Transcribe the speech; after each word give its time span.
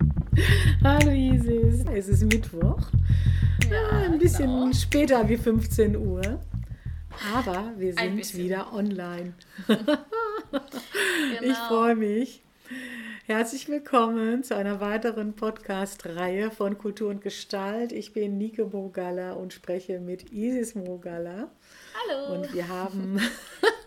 Hallo 0.84 1.10
Isis, 1.10 1.84
es 1.92 2.08
ist 2.08 2.22
Mittwoch. 2.24 2.80
Ja, 3.70 3.88
ein 4.04 4.18
bisschen 4.18 4.46
genau. 4.46 4.72
später 4.72 5.28
wie 5.28 5.36
15 5.36 5.96
Uhr. 5.96 6.40
Aber 7.34 7.72
wir 7.76 7.94
sind 7.94 8.36
wieder 8.36 8.72
online. 8.72 9.34
genau. 9.66 9.92
Ich 11.42 11.56
freue 11.68 11.96
mich. 11.96 12.42
Herzlich 13.30 13.68
willkommen 13.68 14.42
zu 14.42 14.56
einer 14.56 14.80
weiteren 14.80 15.34
Podcast-Reihe 15.34 16.50
von 16.50 16.76
Kultur 16.78 17.10
und 17.10 17.20
Gestalt. 17.20 17.92
Ich 17.92 18.12
bin 18.12 18.38
Nike 18.38 18.64
Mogalla 18.64 19.34
und 19.34 19.52
spreche 19.52 20.00
mit 20.00 20.32
Isis 20.32 20.74
Mogalla. 20.74 21.48
Hallo. 21.94 22.34
Und 22.34 22.52
wir 22.52 22.66
haben 22.66 23.20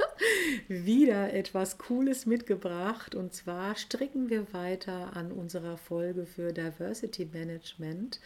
wieder 0.69 1.33
etwas 1.33 1.77
Cooles 1.77 2.25
mitgebracht. 2.25 3.15
Und 3.15 3.33
zwar 3.33 3.75
stricken 3.75 4.29
wir 4.29 4.53
weiter 4.53 5.13
an 5.13 5.33
unserer 5.33 5.75
Folge 5.75 6.25
für 6.25 6.53
Diversity 6.53 7.25
Management. 7.25 8.21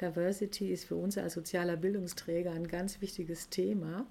Diversity 0.00 0.72
ist 0.72 0.86
für 0.86 0.96
uns 0.96 1.18
als 1.18 1.34
sozialer 1.34 1.76
Bildungsträger 1.76 2.50
ein 2.50 2.66
ganz 2.66 3.02
wichtiges 3.02 3.50
Thema. 3.50 4.06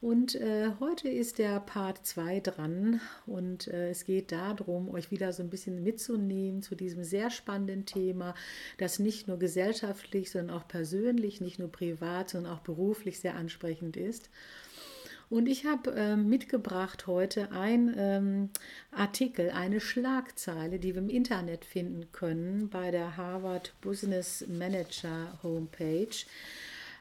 Und 0.00 0.34
äh, 0.34 0.72
heute 0.78 1.08
ist 1.08 1.38
der 1.38 1.58
Part 1.60 2.06
2 2.06 2.40
dran 2.40 3.00
und 3.24 3.68
äh, 3.68 3.90
es 3.90 4.04
geht 4.04 4.30
darum, 4.30 4.90
euch 4.90 5.10
wieder 5.10 5.32
so 5.32 5.42
ein 5.42 5.48
bisschen 5.48 5.82
mitzunehmen 5.82 6.62
zu 6.62 6.74
diesem 6.74 7.02
sehr 7.02 7.30
spannenden 7.30 7.86
Thema, 7.86 8.34
das 8.76 8.98
nicht 8.98 9.26
nur 9.26 9.38
gesellschaftlich, 9.38 10.30
sondern 10.30 10.56
auch 10.56 10.68
persönlich, 10.68 11.40
nicht 11.40 11.58
nur 11.58 11.72
privat, 11.72 12.30
sondern 12.30 12.52
auch 12.52 12.60
beruflich 12.60 13.20
sehr 13.20 13.36
ansprechend 13.36 13.96
ist. 13.96 14.28
Und 15.28 15.48
ich 15.48 15.64
habe 15.64 15.92
äh, 15.92 16.16
mitgebracht 16.16 17.06
heute 17.08 17.50
ein 17.50 17.92
ähm, 17.96 18.50
Artikel, 18.92 19.50
eine 19.50 19.80
Schlagzeile, 19.80 20.78
die 20.78 20.94
wir 20.94 21.02
im 21.02 21.08
Internet 21.08 21.64
finden 21.64 22.12
können 22.12 22.68
bei 22.68 22.92
der 22.92 23.16
Harvard 23.16 23.74
Business 23.80 24.44
Manager 24.46 25.38
Homepage. 25.42 26.26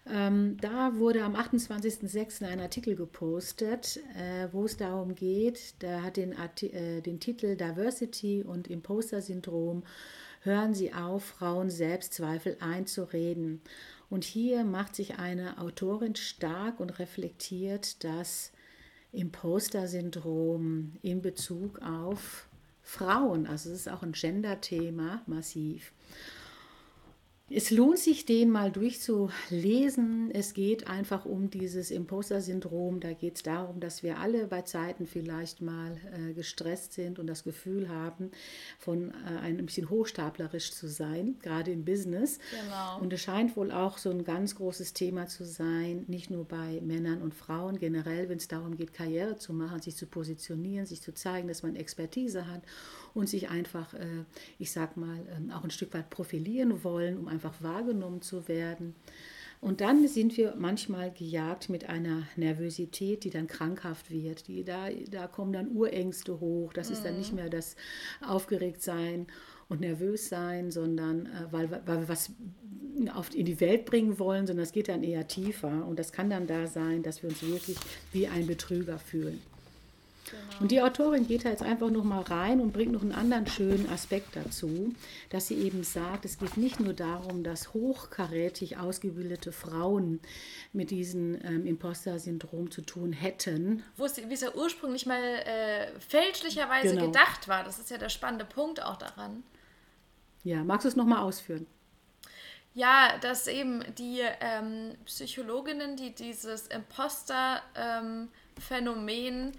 Ähm, 0.07 0.57
da 0.61 0.95
wurde 0.97 1.23
am 1.23 1.35
28.06. 1.35 2.45
ein 2.45 2.59
Artikel 2.59 2.95
gepostet, 2.95 3.99
äh, 4.15 4.47
wo 4.51 4.65
es 4.65 4.77
darum 4.77 5.15
geht, 5.15 5.81
der 5.81 6.03
hat 6.03 6.17
den, 6.17 6.33
äh, 6.33 7.01
den 7.01 7.19
Titel 7.19 7.55
Diversity 7.55 8.43
und 8.43 8.67
Imposter-Syndrom. 8.67 9.83
Hören 10.41 10.75
Sie 10.75 10.93
auf, 10.93 11.23
Frauen 11.23 11.71
Selbstzweifel 11.71 12.57
einzureden. 12.59 13.61
Und 14.11 14.23
hier 14.23 14.63
macht 14.63 14.95
sich 14.95 15.17
eine 15.17 15.57
Autorin 15.57 16.15
stark 16.15 16.79
und 16.79 16.99
reflektiert 16.99 18.03
das 18.03 18.51
Imposter-Syndrom 19.11 20.93
in 21.01 21.23
Bezug 21.23 21.81
auf 21.81 22.47
Frauen. 22.83 23.47
Also 23.47 23.71
es 23.71 23.79
ist 23.81 23.89
auch 23.89 24.03
ein 24.03 24.11
Gender-Thema 24.11 25.23
massiv. 25.25 25.91
Es 27.47 27.69
lohnt 27.69 27.99
sich, 27.99 28.25
den 28.25 28.49
mal 28.49 28.71
durchzulesen. 28.71 30.31
Es 30.31 30.55
geht 30.55 30.87
einfach 30.87 31.25
um 31.25 31.51
dieses 31.51 31.91
Imposter-Syndrom. 31.91 32.99
Da 32.99 33.13
geht 33.13 33.35
es 33.35 33.43
darum, 33.43 33.79
dass 33.79 34.01
wir 34.01 34.17
alle 34.17 34.47
bei 34.47 34.63
Zeiten 34.63 35.05
vielleicht 35.05 35.61
mal 35.61 35.95
äh, 36.11 36.33
gestresst 36.33 36.93
sind 36.93 37.19
und 37.19 37.27
das 37.27 37.43
Gefühl 37.43 37.87
haben, 37.87 38.31
von 38.79 39.11
äh, 39.11 39.37
ein 39.43 39.63
bisschen 39.63 39.91
hochstaplerisch 39.91 40.71
zu 40.71 40.87
sein, 40.87 41.37
gerade 41.39 41.71
im 41.71 41.85
Business. 41.85 42.39
Genau. 42.49 42.99
Und 43.01 43.13
es 43.13 43.21
scheint 43.21 43.55
wohl 43.55 43.71
auch 43.71 43.99
so 43.99 44.09
ein 44.09 44.23
ganz 44.23 44.55
großes 44.55 44.93
Thema 44.93 45.27
zu 45.27 45.45
sein, 45.45 46.03
nicht 46.07 46.31
nur 46.31 46.45
bei 46.45 46.81
Männern 46.81 47.21
und 47.21 47.35
Frauen, 47.35 47.77
generell, 47.77 48.27
wenn 48.27 48.39
es 48.39 48.47
darum 48.47 48.75
geht, 48.75 48.91
Karriere 48.91 49.37
zu 49.37 49.53
machen, 49.53 49.81
sich 49.83 49.95
zu 49.95 50.07
positionieren, 50.07 50.87
sich 50.87 51.03
zu 51.03 51.13
zeigen, 51.13 51.47
dass 51.47 51.61
man 51.61 51.75
Expertise 51.75 52.47
hat 52.47 52.63
und 53.15 53.27
sich 53.27 53.49
einfach, 53.49 53.95
äh, 53.95 54.25
ich 54.59 54.71
sag 54.71 54.97
mal, 54.97 55.17
ähm, 55.35 55.49
auch 55.49 55.63
ein 55.63 55.71
Stück 55.71 55.93
weit 55.95 56.11
profilieren 56.11 56.83
wollen, 56.83 57.17
um 57.17 57.27
einfach 57.27 57.63
wahrgenommen 57.63 58.21
zu 58.21 58.47
werden. 58.47 58.93
Und 59.61 59.81
dann 59.81 60.07
sind 60.07 60.37
wir 60.37 60.53
manchmal 60.59 61.11
gejagt 61.11 61.69
mit 61.69 61.89
einer 61.89 62.23
Nervosität, 62.35 63.23
die 63.23 63.31
dann 63.31 63.47
krankhaft 63.47 64.11
wird. 64.11 64.47
Die, 64.47 64.63
da, 64.63 64.89
da 65.09 65.27
kommen 65.27 65.53
dann 65.53 65.71
Urängste 65.71 66.39
hoch. 66.39 66.73
Das 66.73 66.91
ist 66.91 67.03
dann 67.03 67.17
nicht 67.17 67.31
mhm. 67.31 67.37
mehr 67.37 67.49
das 67.49 67.75
Aufgeregtsein 68.21 69.25
und 69.67 69.79
nervös 69.79 70.29
sein, 70.29 70.69
sondern 70.69 71.25
äh, 71.25 71.51
weil, 71.51 71.71
weil 71.71 72.01
wir 72.01 72.09
was 72.09 72.31
auf, 73.13 73.33
in 73.33 73.45
die 73.45 73.59
Welt 73.59 73.85
bringen 73.85 74.19
wollen, 74.19 74.45
sondern 74.45 74.63
es 74.63 74.71
geht 74.71 74.89
dann 74.89 75.03
eher 75.03 75.27
tiefer. 75.27 75.87
Und 75.87 75.99
das 75.99 76.11
kann 76.11 76.29
dann 76.29 76.47
da 76.47 76.67
sein, 76.67 77.01
dass 77.01 77.23
wir 77.23 77.29
uns 77.29 77.41
wirklich 77.41 77.77
wie 78.11 78.27
ein 78.27 78.45
Betrüger 78.45 78.99
fühlen. 78.99 79.41
Genau. 80.31 80.61
Und 80.61 80.71
die 80.71 80.81
Autorin 80.81 81.27
geht 81.27 81.45
da 81.45 81.49
jetzt 81.49 81.61
einfach 81.61 81.89
noch 81.89 82.03
mal 82.03 82.21
rein 82.21 82.59
und 82.59 82.73
bringt 82.73 82.91
noch 82.91 83.01
einen 83.01 83.11
anderen 83.11 83.47
schönen 83.47 83.89
Aspekt 83.89 84.35
dazu, 84.35 84.93
dass 85.29 85.47
sie 85.47 85.55
eben 85.55 85.83
sagt, 85.83 86.25
es 86.25 86.37
geht 86.37 86.57
nicht 86.57 86.79
nur 86.79 86.93
darum, 86.93 87.43
dass 87.43 87.73
hochkarätig 87.73 88.77
ausgebildete 88.77 89.51
Frauen 89.51 90.19
mit 90.73 90.91
diesem 90.91 91.35
ähm, 91.43 91.65
Imposter-Syndrom 91.65 92.71
zu 92.71 92.81
tun 92.81 93.13
hätten. 93.13 93.83
Wo 93.97 94.05
es, 94.05 94.17
wie 94.17 94.33
es 94.33 94.41
ja 94.41 94.53
ursprünglich 94.53 95.05
mal 95.05 95.21
äh, 95.21 95.87
fälschlicherweise 95.99 96.95
genau. 96.95 97.07
gedacht 97.07 97.47
war. 97.47 97.63
Das 97.63 97.79
ist 97.79 97.91
ja 97.91 97.97
der 97.97 98.09
spannende 98.09 98.45
Punkt 98.45 98.81
auch 98.81 98.97
daran. 98.97 99.43
Ja, 100.43 100.63
magst 100.63 100.85
du 100.85 100.89
es 100.89 100.95
noch 100.95 101.05
mal 101.05 101.21
ausführen? 101.21 101.65
Ja, 102.75 103.17
dass 103.21 103.47
eben 103.47 103.83
die 103.97 104.21
ähm, 104.41 104.95
Psychologinnen, 105.05 105.95
die 105.95 106.13
dieses 106.13 106.67
Imposter-Phänomen 106.67 109.45
ähm, 109.45 109.51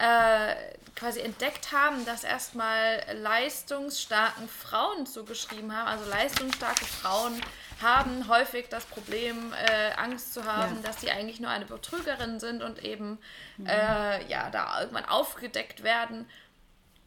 äh, 0.00 0.54
quasi 0.96 1.20
entdeckt 1.20 1.72
haben, 1.72 2.04
dass 2.06 2.24
erstmal 2.24 3.04
leistungsstarken 3.12 4.48
Frauen 4.48 5.06
zugeschrieben 5.06 5.76
haben. 5.76 5.88
Also 5.88 6.08
leistungsstarke 6.08 6.86
Frauen 6.86 7.40
haben 7.82 8.28
häufig 8.28 8.68
das 8.68 8.84
Problem, 8.86 9.52
äh, 9.52 9.92
Angst 9.96 10.34
zu 10.34 10.44
haben, 10.44 10.76
ja. 10.76 10.82
dass 10.82 11.00
sie 11.00 11.10
eigentlich 11.10 11.40
nur 11.40 11.50
eine 11.50 11.66
Betrügerin 11.66 12.40
sind 12.40 12.62
und 12.62 12.82
eben 12.82 13.18
mhm. 13.58 13.66
äh, 13.66 14.26
ja 14.26 14.50
da 14.50 14.80
irgendwann 14.80 15.06
aufgedeckt 15.06 15.82
werden 15.82 16.26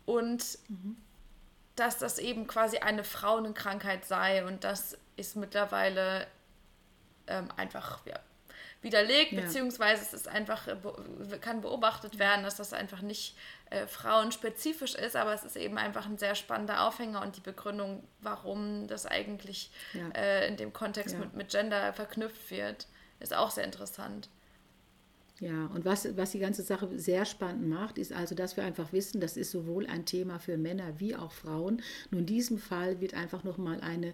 und 0.06 0.58
mhm. 0.70 0.98
dass 1.76 1.98
das 1.98 2.20
eben 2.20 2.48
quasi 2.48 2.78
eine 2.78 3.04
Frauenkrankheit 3.04 4.06
sei 4.06 4.46
und 4.46 4.64
das 4.64 4.98
ist 5.16 5.36
mittlerweile 5.36 6.28
ähm, 7.28 7.50
einfach 7.58 8.06
ja, 8.06 8.20
widerlegt, 8.84 9.32
ja. 9.32 9.42
beziehungsweise 9.42 10.02
es 10.02 10.14
ist 10.14 10.28
einfach, 10.28 10.68
äh, 10.68 10.76
kann 11.40 11.62
beobachtet 11.62 12.20
werden, 12.20 12.44
dass 12.44 12.56
das 12.56 12.74
einfach 12.74 13.02
nicht 13.02 13.36
äh, 13.70 13.88
frauenspezifisch 13.88 14.96
ist, 14.96 15.16
aber 15.16 15.34
es 15.34 15.44
ist 15.44 15.56
eben 15.56 15.78
einfach 15.78 16.06
ein 16.06 16.18
sehr 16.18 16.36
spannender 16.36 16.88
Aufhänger 16.88 17.22
und 17.22 17.36
die 17.38 17.42
Begründung, 17.42 18.04
warum 18.20 18.88
das 18.88 19.06
eigentlich 19.06 19.72
ja. 19.94 20.10
äh, 20.10 20.48
in 20.48 20.58
dem 20.58 20.74
Kontext 20.74 21.14
ja. 21.14 21.20
mit, 21.20 21.34
mit 21.34 21.50
Gender 21.50 21.94
verknüpft 21.94 22.52
wird, 22.52 22.88
ist 23.20 23.34
auch 23.34 23.52
sehr 23.52 23.64
interessant. 23.64 24.30
Ja, 25.44 25.66
und 25.74 25.84
was, 25.84 26.08
was 26.16 26.32
die 26.32 26.40
ganze 26.40 26.62
Sache 26.62 26.88
sehr 26.96 27.26
spannend 27.26 27.68
macht, 27.68 27.98
ist 27.98 28.14
also, 28.14 28.34
dass 28.34 28.56
wir 28.56 28.64
einfach 28.64 28.94
wissen, 28.94 29.20
das 29.20 29.36
ist 29.36 29.52
sowohl 29.52 29.86
ein 29.88 30.06
Thema 30.06 30.40
für 30.40 30.58
Männer 30.58 30.94
wie 31.00 31.18
auch 31.18 31.34
Frauen. 31.34 31.82
Nur 32.12 32.22
in 32.22 32.26
diesem 32.26 32.58
Fall 32.58 33.02
wird 33.02 33.14
einfach 33.14 33.44
nochmal 33.44 33.82
eine, 33.82 34.14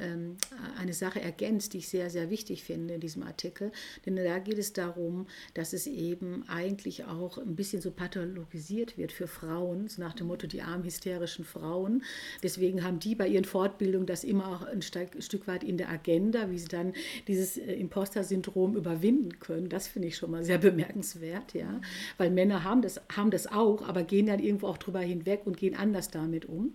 ähm, 0.00 0.36
eine 0.78 0.92
Sache 0.92 1.20
ergänzt, 1.20 1.72
die 1.72 1.78
ich 1.78 1.88
sehr, 1.88 2.10
sehr 2.10 2.30
wichtig 2.30 2.62
finde 2.62 2.94
in 2.94 3.00
diesem 3.00 3.24
Artikel. 3.24 3.72
Denn 4.06 4.14
da 4.14 4.38
geht 4.38 4.56
es 4.56 4.72
darum, 4.72 5.26
dass 5.54 5.72
es 5.72 5.88
eben 5.88 6.48
eigentlich 6.48 7.06
auch 7.06 7.38
ein 7.38 7.56
bisschen 7.56 7.82
so 7.82 7.90
pathologisiert 7.90 8.96
wird 8.96 9.10
für 9.10 9.26
Frauen, 9.26 9.88
so 9.88 10.00
nach 10.00 10.14
dem 10.14 10.28
Motto 10.28 10.46
die 10.46 10.62
armen 10.62 10.84
hysterischen 10.84 11.44
Frauen. 11.44 12.04
Deswegen 12.44 12.84
haben 12.84 13.00
die 13.00 13.16
bei 13.16 13.26
ihren 13.26 13.46
Fortbildungen 13.46 14.06
das 14.06 14.22
immer 14.22 14.46
auch 14.46 14.62
ein 14.62 14.82
Stück 14.82 15.48
weit 15.48 15.64
in 15.64 15.76
der 15.76 15.88
Agenda, 15.88 16.52
wie 16.52 16.58
sie 16.58 16.68
dann 16.68 16.92
dieses 17.26 17.56
äh, 17.56 17.72
Imposter-Syndrom 17.72 18.76
überwinden 18.76 19.40
können. 19.40 19.68
Das 19.68 19.88
finde 19.88 20.06
ich 20.06 20.16
schon 20.16 20.30
mal 20.30 20.44
sehr 20.44 20.67
bemerkenswert, 20.70 21.54
ja. 21.54 21.80
Weil 22.16 22.30
Männer 22.30 22.64
haben 22.64 22.82
das, 22.82 23.00
haben 23.14 23.30
das 23.30 23.46
auch, 23.46 23.86
aber 23.86 24.02
gehen 24.02 24.26
dann 24.26 24.38
irgendwo 24.38 24.68
auch 24.68 24.78
drüber 24.78 25.00
hinweg 25.00 25.42
und 25.44 25.56
gehen 25.56 25.76
anders 25.76 26.10
damit 26.10 26.46
um. 26.46 26.74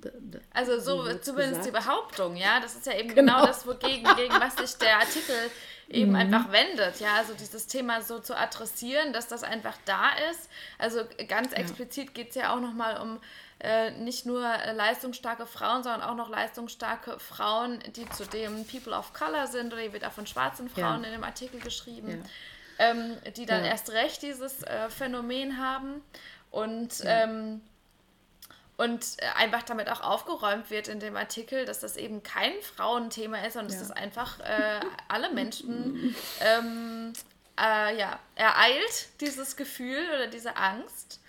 Also 0.54 0.80
so 0.80 1.04
zumindest 1.20 1.64
gesagt. 1.64 1.66
die 1.68 1.72
Behauptung, 1.72 2.36
ja. 2.36 2.60
Das 2.60 2.76
ist 2.76 2.86
ja 2.86 2.98
eben 2.98 3.14
genau, 3.14 3.36
genau 3.36 3.48
das, 3.48 3.66
wogegen 3.68 4.08
gegen 4.16 4.34
was 4.40 4.56
sich 4.56 4.78
der 4.78 5.00
Artikel 5.00 5.36
eben 5.90 6.12
mhm. 6.12 6.16
einfach 6.16 6.52
wendet, 6.52 7.00
ja, 7.00 7.16
also 7.18 7.34
dieses 7.34 7.68
Thema 7.68 8.02
so 8.02 8.20
zu 8.20 8.38
adressieren, 8.38 9.14
dass 9.14 9.28
das 9.28 9.44
einfach 9.44 9.78
da 9.86 10.10
ist. 10.32 10.50
Also 10.78 11.02
ganz 11.28 11.54
explizit 11.54 12.08
ja. 12.08 12.14
geht 12.14 12.30
es 12.30 12.36
ja 12.36 12.56
auch 12.56 12.60
nochmal 12.60 13.00
um 13.02 13.20
äh, 13.60 13.92
nicht 13.92 14.26
nur 14.26 14.42
leistungsstarke 14.42 15.46
Frauen, 15.46 15.84
sondern 15.84 16.02
auch 16.02 16.16
noch 16.16 16.30
leistungsstarke 16.30 17.20
Frauen, 17.20 17.80
die 17.96 18.10
zudem 18.10 18.66
People 18.66 18.94
of 18.94 19.14
Color 19.14 19.48
sind, 19.48 19.72
oder 19.72 19.82
hier 19.82 19.94
wird 19.94 20.06
auch 20.06 20.12
von 20.12 20.28
schwarzen 20.28 20.70
Frauen 20.70 21.02
ja. 21.02 21.08
in 21.08 21.14
dem 21.14 21.24
Artikel 21.24 21.60
geschrieben, 21.60 22.10
ja. 22.10 22.30
Ähm, 22.80 23.18
die 23.36 23.46
dann 23.46 23.64
erst 23.64 23.92
recht 23.92 24.22
dieses 24.22 24.64
äh, 24.64 24.90
Phänomen 24.90 25.58
haben 25.58 26.02
und 26.52 27.02
ähm, 27.06 27.62
und 28.76 29.18
einfach 29.36 29.62
damit 29.64 29.90
auch 29.90 30.02
aufgeräumt 30.02 30.72
wird 30.72 30.88
in 30.88 31.00
dem 31.00 31.16
Artikel, 31.16 31.66
dass 31.66 31.80
das 31.80 31.96
eben 31.96 32.24
kein 32.24 32.54
Frauenthema 32.62 33.38
ist 33.46 33.56
und 33.56 33.64
ja. 33.64 33.68
dass 33.70 33.80
das 33.80 33.92
einfach 33.92 34.40
äh, 34.40 34.80
alle 35.08 35.32
Menschen 35.32 36.16
ähm, 36.42 37.14
äh, 37.60 37.98
ja, 37.98 38.20
ereilt, 38.36 39.22
dieses 39.22 39.56
Gefühl 39.56 40.06
oder 40.10 40.28
diese 40.28 40.58
Angst. 40.58 41.22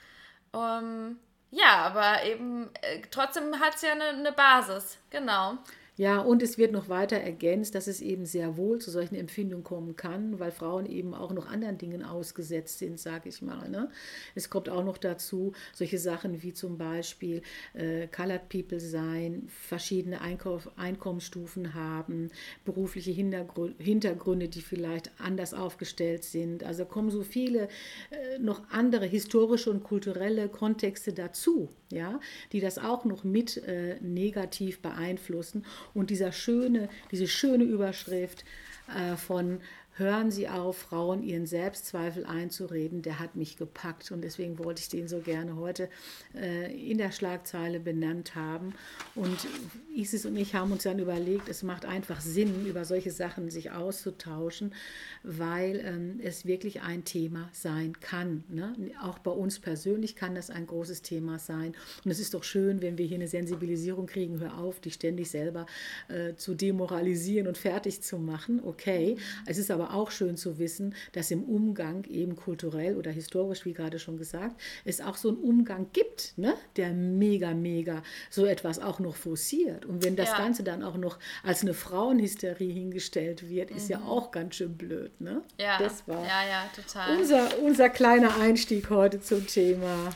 Ähm, 0.55 1.19
ja, 1.50 1.76
aber 1.85 2.25
eben 2.25 2.70
äh, 2.81 3.02
trotzdem 3.11 3.61
hat 3.61 3.76
es 3.76 3.82
ja 3.82 3.93
eine, 3.93 4.08
eine 4.08 4.32
Basis, 4.32 4.99
genau. 5.11 5.58
Ja, 5.96 6.19
und 6.19 6.43
es 6.43 6.58
wird 6.58 6.73
noch 6.73 6.88
weiter 6.88 7.17
ergänzt, 7.19 7.76
dass 7.76 7.87
es 7.87 8.00
eben 8.00 8.26
sehr 8.26 8.56
wohl 8.56 8.81
zu 8.81 8.91
solchen 8.91 9.14
Empfindungen 9.14 9.62
kommen 9.62 9.94
kann, 9.94 10.41
weil 10.41 10.50
Frauen 10.50 10.87
eben 10.87 11.14
auch 11.14 11.32
noch 11.32 11.46
anderen 11.46 11.79
Dingen 11.79 12.02
ausgesetzt 12.02 12.81
sind, 12.81 12.99
sage 12.99 13.29
ich 13.29 13.43
mal. 13.43 13.69
Ne? 13.69 13.88
Es 14.35 14.50
kommt 14.50 14.69
auch 14.69 14.82
noch 14.85 14.99
dazu 14.99 15.52
solche 15.73 15.99
Sachen 15.99 16.43
wie 16.43 16.52
zum 16.52 16.79
Beispiel 16.79 17.43
äh, 17.75 18.08
Colored 18.08 18.49
People 18.49 18.81
sein, 18.81 19.46
verschiedene 19.46 20.20
Einkauf 20.20 20.69
Einkommensstufen 20.76 21.75
haben, 21.75 22.31
berufliche 22.64 23.12
Hintergr 23.12 23.70
Hintergründe, 23.79 24.49
die 24.49 24.62
vielleicht 24.62 25.12
anders 25.20 25.55
aufgestellt 25.55 26.25
sind. 26.25 26.64
Also 26.64 26.87
kommen 26.87 27.11
so 27.11 27.23
viele 27.23 27.69
äh, 28.11 28.38
noch 28.41 28.69
andere 28.70 29.06
historische 29.06 29.70
und 29.70 29.85
kulturelle 29.85 30.49
Kontexte 30.49 31.12
dazu, 31.12 31.69
ja, 31.93 32.19
die 32.50 32.58
das 32.58 32.79
auch 32.79 33.05
noch 33.05 33.23
mit 33.23 33.58
äh, 33.58 34.00
negativ 34.00 34.82
beeinflussen. 34.82 35.64
Und 35.93 36.11
dieser 36.11 36.33
schöne, 36.33 36.89
diese 37.11 37.29
schöne 37.29 37.65
Überschrift 37.65 38.45
äh, 38.89 39.17
von 39.17 39.61
hören 39.96 40.31
Sie 40.31 40.49
auf, 40.49 40.76
Frauen 40.76 41.23
ihren 41.23 41.46
Selbstzweifel 41.46 42.26
einzureden, 42.26 43.02
der 43.02 43.20
hat 43.20 43.37
mich 43.37 43.56
gepackt 43.56 44.11
und 44.11 44.23
deswegen 44.23 44.58
wollte 44.58 44.81
ich 44.81 44.88
den 44.88 45.08
so 45.08 45.20
gerne 45.20 45.56
heute 45.56 45.88
äh, 46.35 46.91
in 46.91 46.99
der 46.99 47.12
Schlagzeile 47.12 47.79
benannt 47.79 48.35
haben. 48.35 48.75
Und 49.14 49.46
Isis 49.94 50.26
und 50.26 50.37
ich 50.37 50.55
haben 50.55 50.73
uns 50.73 50.82
dann 50.82 50.99
überlegt, 50.99 51.49
es 51.49 51.62
macht 51.62 51.85
einfach 51.85 52.20
Sinn, 52.20 52.67
über 52.67 52.85
solche 52.85 53.12
Sachen 53.12 53.50
sich 53.50 53.70
auszutauschen, 53.70 54.75
weil 55.23 55.81
ähm, 55.85 56.20
es 56.23 56.44
wirklich 56.44 56.82
ein 56.82 57.05
Thema 57.05 57.49
sein 57.52 57.99
kann. 58.00 58.43
Ne? 58.49 58.75
Auch 59.00 59.19
bei 59.20 59.31
uns 59.31 59.61
persönlich 59.61 60.17
kann 60.17 60.35
das 60.35 60.50
ein 60.50 60.67
großes 60.67 61.02
Thema 61.02 61.38
sein. 61.38 61.75
Und 62.05 62.11
es 62.11 62.19
ist 62.19 62.35
doch 62.35 62.43
schön, 62.43 62.82
wenn 62.82 62.99
wir 62.99 63.06
hier 63.06 63.17
eine 63.19 63.29
Sensibilisierung 63.29 64.06
kriegen, 64.06 64.41
hör 64.41 64.58
auf, 64.58 64.81
dich 64.81 64.94
ständig 64.94 65.31
selber 65.31 65.67
äh, 66.08 66.35
zu 66.35 66.55
demoralisieren 66.55 67.46
und 67.46 67.58
fertig 67.58 68.02
zu 68.02 68.19
machen. 68.19 68.61
Okay, 68.64 69.17
es 69.46 69.58
ist 69.58 69.70
aber 69.70 69.84
aber 69.85 69.95
auch 69.95 70.11
schön 70.11 70.37
zu 70.37 70.59
wissen, 70.59 70.95
dass 71.13 71.31
im 71.31 71.45
Umgang 71.45 72.05
eben 72.05 72.37
kulturell 72.37 72.97
oder 72.97 73.11
historisch, 73.11 73.65
wie 73.65 73.73
gerade 73.73 73.99
schon 73.99 74.17
gesagt, 74.17 74.61
es 74.85 75.01
auch 75.01 75.17
so 75.17 75.29
einen 75.29 75.39
Umgang 75.39 75.89
gibt, 75.93 76.35
ne, 76.37 76.55
der 76.77 76.93
mega, 76.93 77.55
mega 77.55 78.03
so 78.31 78.47
etwas 78.47 78.79
auch 78.79 78.99
noch 78.99 79.17
forciert. 79.17 79.85
Und 79.85 80.05
wenn 80.05 80.17
das 80.17 80.31
ja. 80.31 80.39
Ganze 80.39 80.63
dann 80.63 80.83
auch 80.83 80.97
noch 80.97 81.19
als 81.43 81.63
eine 81.63 81.75
Frauenhysterie 81.75 82.73
hingestellt 82.73 83.49
wird, 83.49 83.71
ist 83.71 83.85
mhm. 83.85 83.93
ja 83.93 84.03
auch 84.03 84.31
ganz 84.31 84.57
schön 84.57 84.77
blöd. 84.77 85.21
Ne? 85.21 85.43
Ja, 85.59 85.79
das 85.79 86.07
war 86.09 86.23
ja, 86.23 86.47
ja, 86.47 86.71
total. 86.75 87.19
Unser, 87.19 87.59
unser 87.63 87.89
kleiner 87.89 88.37
Einstieg 88.39 88.91
heute 88.91 89.21
zum 89.21 89.47
Thema 89.47 90.11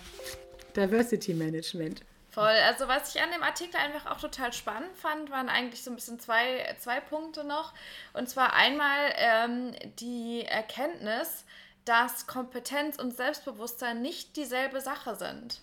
Diversity 0.76 1.35
Management. 1.35 2.03
Voll. 2.30 2.44
Also 2.44 2.88
was 2.88 3.14
ich 3.14 3.22
an 3.22 3.30
dem 3.32 3.42
Artikel 3.42 3.76
einfach 3.76 4.10
auch 4.10 4.20
total 4.20 4.52
spannend 4.52 4.96
fand, 4.96 5.30
waren 5.30 5.48
eigentlich 5.48 5.82
so 5.82 5.90
ein 5.90 5.94
bisschen 5.94 6.20
zwei, 6.20 6.76
zwei 6.78 7.00
Punkte 7.00 7.42
noch. 7.42 7.72
Und 8.12 8.28
zwar 8.28 8.52
einmal 8.52 9.12
ähm, 9.16 9.75
die 9.98 10.44
Erkenntnis, 10.44 11.44
dass 11.84 12.26
Kompetenz 12.26 12.98
und 12.98 13.16
Selbstbewusstsein 13.16 14.02
nicht 14.02 14.36
dieselbe 14.36 14.80
Sache 14.80 15.16
sind. 15.16 15.62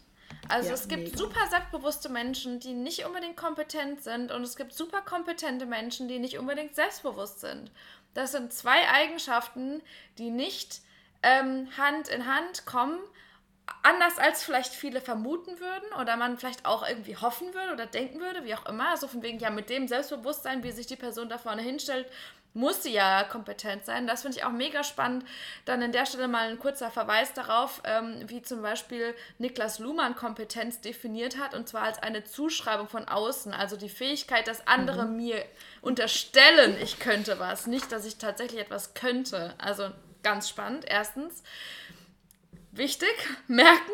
Also 0.50 0.70
ja, 0.70 0.74
es 0.74 0.88
gibt 0.88 1.04
mega. 1.04 1.18
super 1.18 1.48
selbstbewusste 1.50 2.10
Menschen, 2.10 2.60
die 2.60 2.74
nicht 2.74 3.06
unbedingt 3.06 3.38
kompetent 3.38 4.04
sind 4.04 4.32
und 4.32 4.44
es 4.44 4.56
gibt 4.56 4.74
super 4.74 5.02
kompetente 5.02 5.66
Menschen, 5.66 6.08
die 6.08 6.20
nicht 6.20 6.38
unbedingt 6.38 6.76
selbstbewusst 6.76 7.42
sind. 7.42 7.72
Das 8.16 8.32
sind 8.32 8.54
zwei 8.54 8.90
Eigenschaften, 8.90 9.82
die 10.18 10.32
nicht 10.32 10.82
ähm, 11.22 11.68
Hand 11.78 12.08
in 12.08 12.26
Hand 12.26 12.66
kommen 12.66 13.00
anders 13.84 14.18
als 14.18 14.44
vielleicht 14.44 14.74
viele 14.74 15.02
vermuten 15.02 15.60
würden 15.60 16.02
oder 16.02 16.18
man 16.18 16.38
vielleicht 16.38 16.66
auch 16.66 16.88
irgendwie 16.88 17.18
hoffen 17.18 17.54
würde 17.54 17.74
oder 17.74 17.86
denken 17.86 18.20
würde, 18.20 18.44
wie 18.46 18.56
auch 18.56 18.66
immer. 18.66 18.90
Also 18.90 19.08
von 19.08 19.22
wegen, 19.22 19.40
ja, 19.40 19.50
mit 19.50 19.70
dem 19.70 19.88
Selbstbewusstsein, 19.88 20.64
wie 20.64 20.72
sich 20.72 20.88
die 20.88 20.96
Person 20.96 21.30
da 21.30 21.38
vorne 21.38 21.62
hinstellt, 21.62 22.08
muss 22.56 22.84
sie 22.84 22.94
ja 22.94 23.24
kompetent 23.24 23.86
sein. 23.86 24.08
Das 24.08 24.22
finde 24.22 24.38
ich 24.38 24.46
auch 24.46 24.52
mega 24.52 24.84
spannend. 24.84 25.26
Dann 25.66 25.84
an 25.84 25.92
der 25.92 26.06
Stelle 26.06 26.30
mal 26.30 26.50
ein 26.50 26.58
kurzer 26.58 26.90
Verweis 26.90 27.34
darauf, 27.34 27.82
ähm, 27.84 28.24
wie 28.28 28.42
zum 28.42 28.62
Beispiel 28.62 29.14
Niklas 29.38 29.80
Luhmann 29.80 30.16
Kompetenz 30.16 30.80
definiert 30.80 31.38
hat, 31.38 31.54
und 31.54 31.68
zwar 31.68 31.84
als 31.84 32.02
eine 32.02 32.24
Zuschreibung 32.24 32.88
von 32.88 33.08
außen, 33.08 33.54
also 33.54 33.76
die 33.76 33.90
Fähigkeit, 33.90 34.48
dass 34.48 34.68
andere 34.68 35.06
mhm. 35.06 35.18
mir 35.18 35.46
unterstellen, 35.82 36.78
ich 36.82 37.00
könnte 37.00 37.40
was, 37.40 37.68
nicht, 37.68 37.92
dass 37.92 38.06
ich 38.06 38.18
tatsächlich 38.18 38.62
etwas 38.62 38.94
könnte. 38.94 39.54
Also 39.58 39.90
ganz 40.24 40.48
spannend, 40.48 40.86
erstens 40.88 41.44
wichtig, 42.78 43.14
merken. 43.48 43.92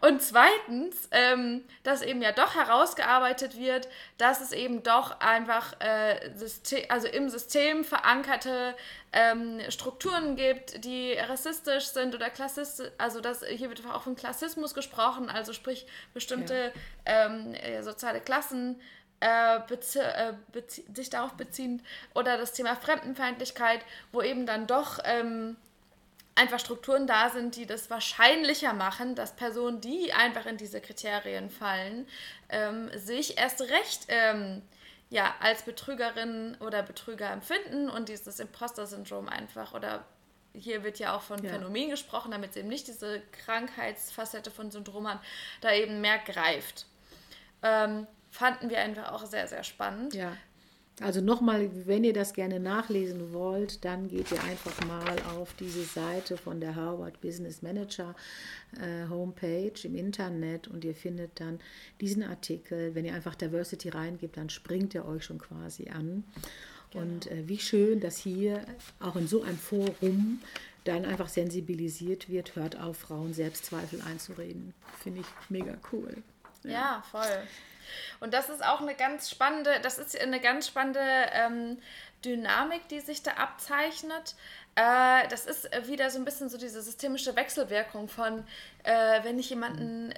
Und 0.00 0.22
zweitens, 0.22 1.08
ähm, 1.10 1.64
dass 1.82 2.02
eben 2.02 2.22
ja 2.22 2.32
doch 2.32 2.54
herausgearbeitet 2.54 3.56
wird, 3.56 3.88
dass 4.18 4.40
es 4.40 4.52
eben 4.52 4.82
doch 4.82 5.20
einfach 5.20 5.74
äh, 5.80 6.34
System, 6.34 6.84
also 6.88 7.06
im 7.06 7.28
System 7.28 7.84
verankerte 7.84 8.74
ähm, 9.12 9.60
Strukturen 9.68 10.36
gibt, 10.36 10.84
die 10.84 11.12
rassistisch 11.12 11.86
sind 11.86 12.14
oder 12.14 12.30
klassistisch, 12.30 12.90
also 12.98 13.20
das, 13.20 13.44
hier 13.44 13.68
wird 13.68 13.84
auch 13.86 14.02
von 14.02 14.16
Klassismus 14.16 14.74
gesprochen, 14.74 15.28
also 15.28 15.52
sprich 15.52 15.86
bestimmte 16.14 16.72
ja. 17.06 17.26
ähm, 17.26 17.54
soziale 17.82 18.20
Klassen 18.20 18.80
äh, 19.20 19.56
äh, 19.56 20.32
sich 20.94 21.10
darauf 21.10 21.34
beziehen 21.34 21.82
oder 22.14 22.38
das 22.38 22.52
Thema 22.52 22.74
Fremdenfeindlichkeit, 22.74 23.84
wo 24.12 24.22
eben 24.22 24.46
dann 24.46 24.66
doch 24.66 24.98
ähm, 25.04 25.56
einfach 26.34 26.58
Strukturen 26.58 27.06
da 27.06 27.28
sind, 27.30 27.56
die 27.56 27.66
das 27.66 27.90
wahrscheinlicher 27.90 28.72
machen, 28.72 29.14
dass 29.14 29.36
Personen, 29.36 29.80
die 29.80 30.12
einfach 30.12 30.46
in 30.46 30.56
diese 30.56 30.80
Kriterien 30.80 31.50
fallen, 31.50 32.06
ähm, 32.48 32.90
sich 32.96 33.38
erst 33.38 33.60
recht 33.62 34.06
ähm, 34.08 34.62
ja, 35.10 35.34
als 35.40 35.62
Betrügerin 35.62 36.56
oder 36.60 36.82
Betrüger 36.82 37.30
empfinden 37.30 37.90
und 37.90 38.08
dieses 38.08 38.38
Imposter-Syndrom 38.38 39.28
einfach 39.28 39.74
oder 39.74 40.04
hier 40.52 40.82
wird 40.82 40.98
ja 40.98 41.16
auch 41.16 41.22
von 41.22 41.42
ja. 41.44 41.50
Phänomen 41.50 41.90
gesprochen, 41.90 42.30
damit 42.30 42.50
es 42.50 42.56
eben 42.56 42.68
nicht 42.68 42.88
diese 42.88 43.22
Krankheitsfacette 43.44 44.50
von 44.50 44.70
Syndrom 44.70 45.08
hat, 45.08 45.20
da 45.60 45.72
eben 45.72 46.00
mehr 46.00 46.18
greift. 46.18 46.86
Ähm, 47.62 48.06
fanden 48.30 48.70
wir 48.70 48.80
einfach 48.80 49.12
auch 49.12 49.26
sehr, 49.26 49.46
sehr 49.46 49.64
spannend. 49.64 50.14
Ja. 50.14 50.36
Also 51.00 51.22
nochmal, 51.22 51.70
wenn 51.86 52.04
ihr 52.04 52.12
das 52.12 52.34
gerne 52.34 52.60
nachlesen 52.60 53.32
wollt, 53.32 53.84
dann 53.84 54.08
geht 54.08 54.30
ihr 54.32 54.42
einfach 54.44 54.84
mal 54.86 55.16
auf 55.34 55.54
diese 55.54 55.82
Seite 55.82 56.36
von 56.36 56.60
der 56.60 56.76
Harvard 56.76 57.20
Business 57.22 57.62
Manager 57.62 58.14
äh, 58.78 59.08
Homepage 59.08 59.72
im 59.84 59.94
Internet 59.94 60.68
und 60.68 60.84
ihr 60.84 60.94
findet 60.94 61.40
dann 61.40 61.58
diesen 62.00 62.22
Artikel. 62.22 62.94
Wenn 62.94 63.06
ihr 63.06 63.14
einfach 63.14 63.34
Diversity 63.34 63.88
reingibt, 63.88 64.36
dann 64.36 64.50
springt 64.50 64.94
er 64.94 65.08
euch 65.08 65.24
schon 65.24 65.38
quasi 65.38 65.88
an. 65.88 66.24
Genau. 66.90 67.04
Und 67.04 67.30
äh, 67.30 67.48
wie 67.48 67.58
schön, 67.58 68.00
dass 68.00 68.18
hier 68.18 68.62
auch 68.98 69.16
in 69.16 69.26
so 69.26 69.42
einem 69.42 69.58
Forum 69.58 70.40
dann 70.84 71.04
einfach 71.04 71.28
sensibilisiert 71.28 72.28
wird, 72.28 72.56
hört 72.56 72.78
auf, 72.78 72.98
Frauen 72.98 73.32
Selbstzweifel 73.32 74.02
einzureden. 74.02 74.74
Finde 75.02 75.20
ich 75.20 75.26
mega 75.48 75.76
cool. 75.92 76.16
ja, 76.64 76.70
ja 76.70 77.04
voll. 77.10 77.46
Und 78.20 78.34
das 78.34 78.48
ist 78.48 78.64
auch 78.64 78.80
eine 78.80 78.94
ganz 78.94 79.30
spannende, 79.30 79.80
das 79.82 79.98
ist 79.98 80.18
eine 80.18 80.40
ganz 80.40 80.66
spannende 80.66 81.00
ähm, 81.32 81.78
Dynamik, 82.24 82.88
die 82.88 83.00
sich 83.00 83.22
da 83.22 83.32
abzeichnet. 83.32 84.34
Äh, 84.74 85.26
das 85.28 85.46
ist 85.46 85.68
wieder 85.88 86.10
so 86.10 86.18
ein 86.18 86.24
bisschen 86.24 86.48
so 86.48 86.58
diese 86.58 86.82
systemische 86.82 87.36
Wechselwirkung 87.36 88.08
von, 88.08 88.46
äh, 88.84 89.22
wenn 89.24 89.38
ich 89.38 89.50
jemanden 89.50 90.14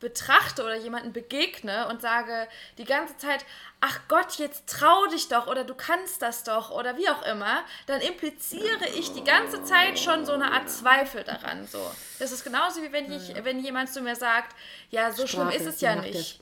betrachte 0.00 0.64
oder 0.64 0.76
jemanden 0.76 1.12
begegne 1.12 1.86
und 1.88 2.00
sage 2.00 2.48
die 2.78 2.84
ganze 2.84 3.16
Zeit, 3.18 3.44
ach 3.80 4.00
Gott, 4.08 4.38
jetzt 4.38 4.68
trau 4.68 5.06
dich 5.06 5.28
doch 5.28 5.46
oder 5.46 5.62
du 5.62 5.74
kannst 5.74 6.22
das 6.22 6.42
doch 6.42 6.70
oder 6.70 6.96
wie 6.96 7.08
auch 7.08 7.22
immer, 7.22 7.62
dann 7.86 8.00
impliziere 8.00 8.88
ich 8.96 9.12
die 9.12 9.22
ganze 9.22 9.62
Zeit 9.62 9.98
schon 9.98 10.24
so 10.24 10.32
eine 10.32 10.52
Art 10.52 10.68
Zweifel 10.68 11.22
daran. 11.22 11.66
So. 11.66 11.90
Das 12.18 12.32
ist 12.32 12.42
genauso 12.42 12.82
wie 12.82 12.92
wenn 12.92 13.12
ich, 13.12 13.34
wenn 13.44 13.60
jemand 13.60 13.92
zu 13.92 14.00
mir 14.00 14.16
sagt, 14.16 14.56
ja, 14.90 15.12
so 15.12 15.26
Sprache, 15.26 15.52
schlimm 15.52 15.60
ist 15.60 15.74
es 15.74 15.80
ja 15.80 15.94
nicht. 15.96 16.40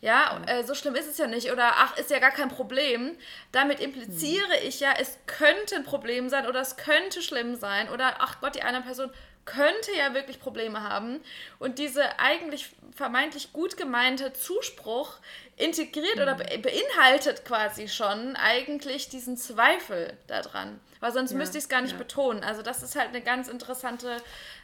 Ja, 0.00 0.40
äh, 0.46 0.62
so 0.62 0.74
schlimm 0.74 0.94
ist 0.94 1.08
es 1.08 1.18
ja 1.18 1.26
nicht. 1.26 1.50
Oder 1.50 1.72
ach, 1.76 1.96
ist 1.96 2.10
ja 2.10 2.20
gar 2.20 2.30
kein 2.30 2.48
Problem. 2.48 3.16
Damit 3.50 3.80
impliziere 3.80 4.60
hm. 4.60 4.68
ich 4.68 4.80
ja, 4.80 4.92
es 4.98 5.18
könnte 5.26 5.76
ein 5.76 5.84
Problem 5.84 6.28
sein 6.28 6.46
oder 6.46 6.60
es 6.60 6.76
könnte 6.76 7.20
schlimm 7.20 7.56
sein. 7.56 7.88
Oder 7.90 8.16
ach 8.20 8.40
Gott, 8.40 8.54
die 8.54 8.62
eine 8.62 8.80
Person 8.80 9.10
könnte 9.44 9.92
ja 9.96 10.14
wirklich 10.14 10.40
Probleme 10.40 10.82
haben. 10.82 11.20
Und 11.58 11.78
diese 11.78 12.18
eigentlich 12.20 12.70
vermeintlich 12.94 13.52
gut 13.52 13.76
gemeinte 13.76 14.32
Zuspruch 14.32 15.16
integriert 15.56 16.16
mhm. 16.16 16.22
oder 16.22 16.34
beinhaltet 16.34 17.44
quasi 17.44 17.88
schon 17.88 18.36
eigentlich 18.36 19.08
diesen 19.08 19.36
Zweifel 19.36 20.16
daran. 20.26 20.78
Weil 21.00 21.12
sonst 21.12 21.32
ja, 21.32 21.38
müsste 21.38 21.58
ich 21.58 21.64
es 21.64 21.70
gar 21.70 21.80
nicht 21.80 21.92
ja. 21.92 21.98
betonen. 21.98 22.44
Also 22.44 22.62
das 22.62 22.82
ist 22.82 22.94
halt 22.94 23.08
eine 23.08 23.22
ganz 23.22 23.48
interessante, 23.48 24.18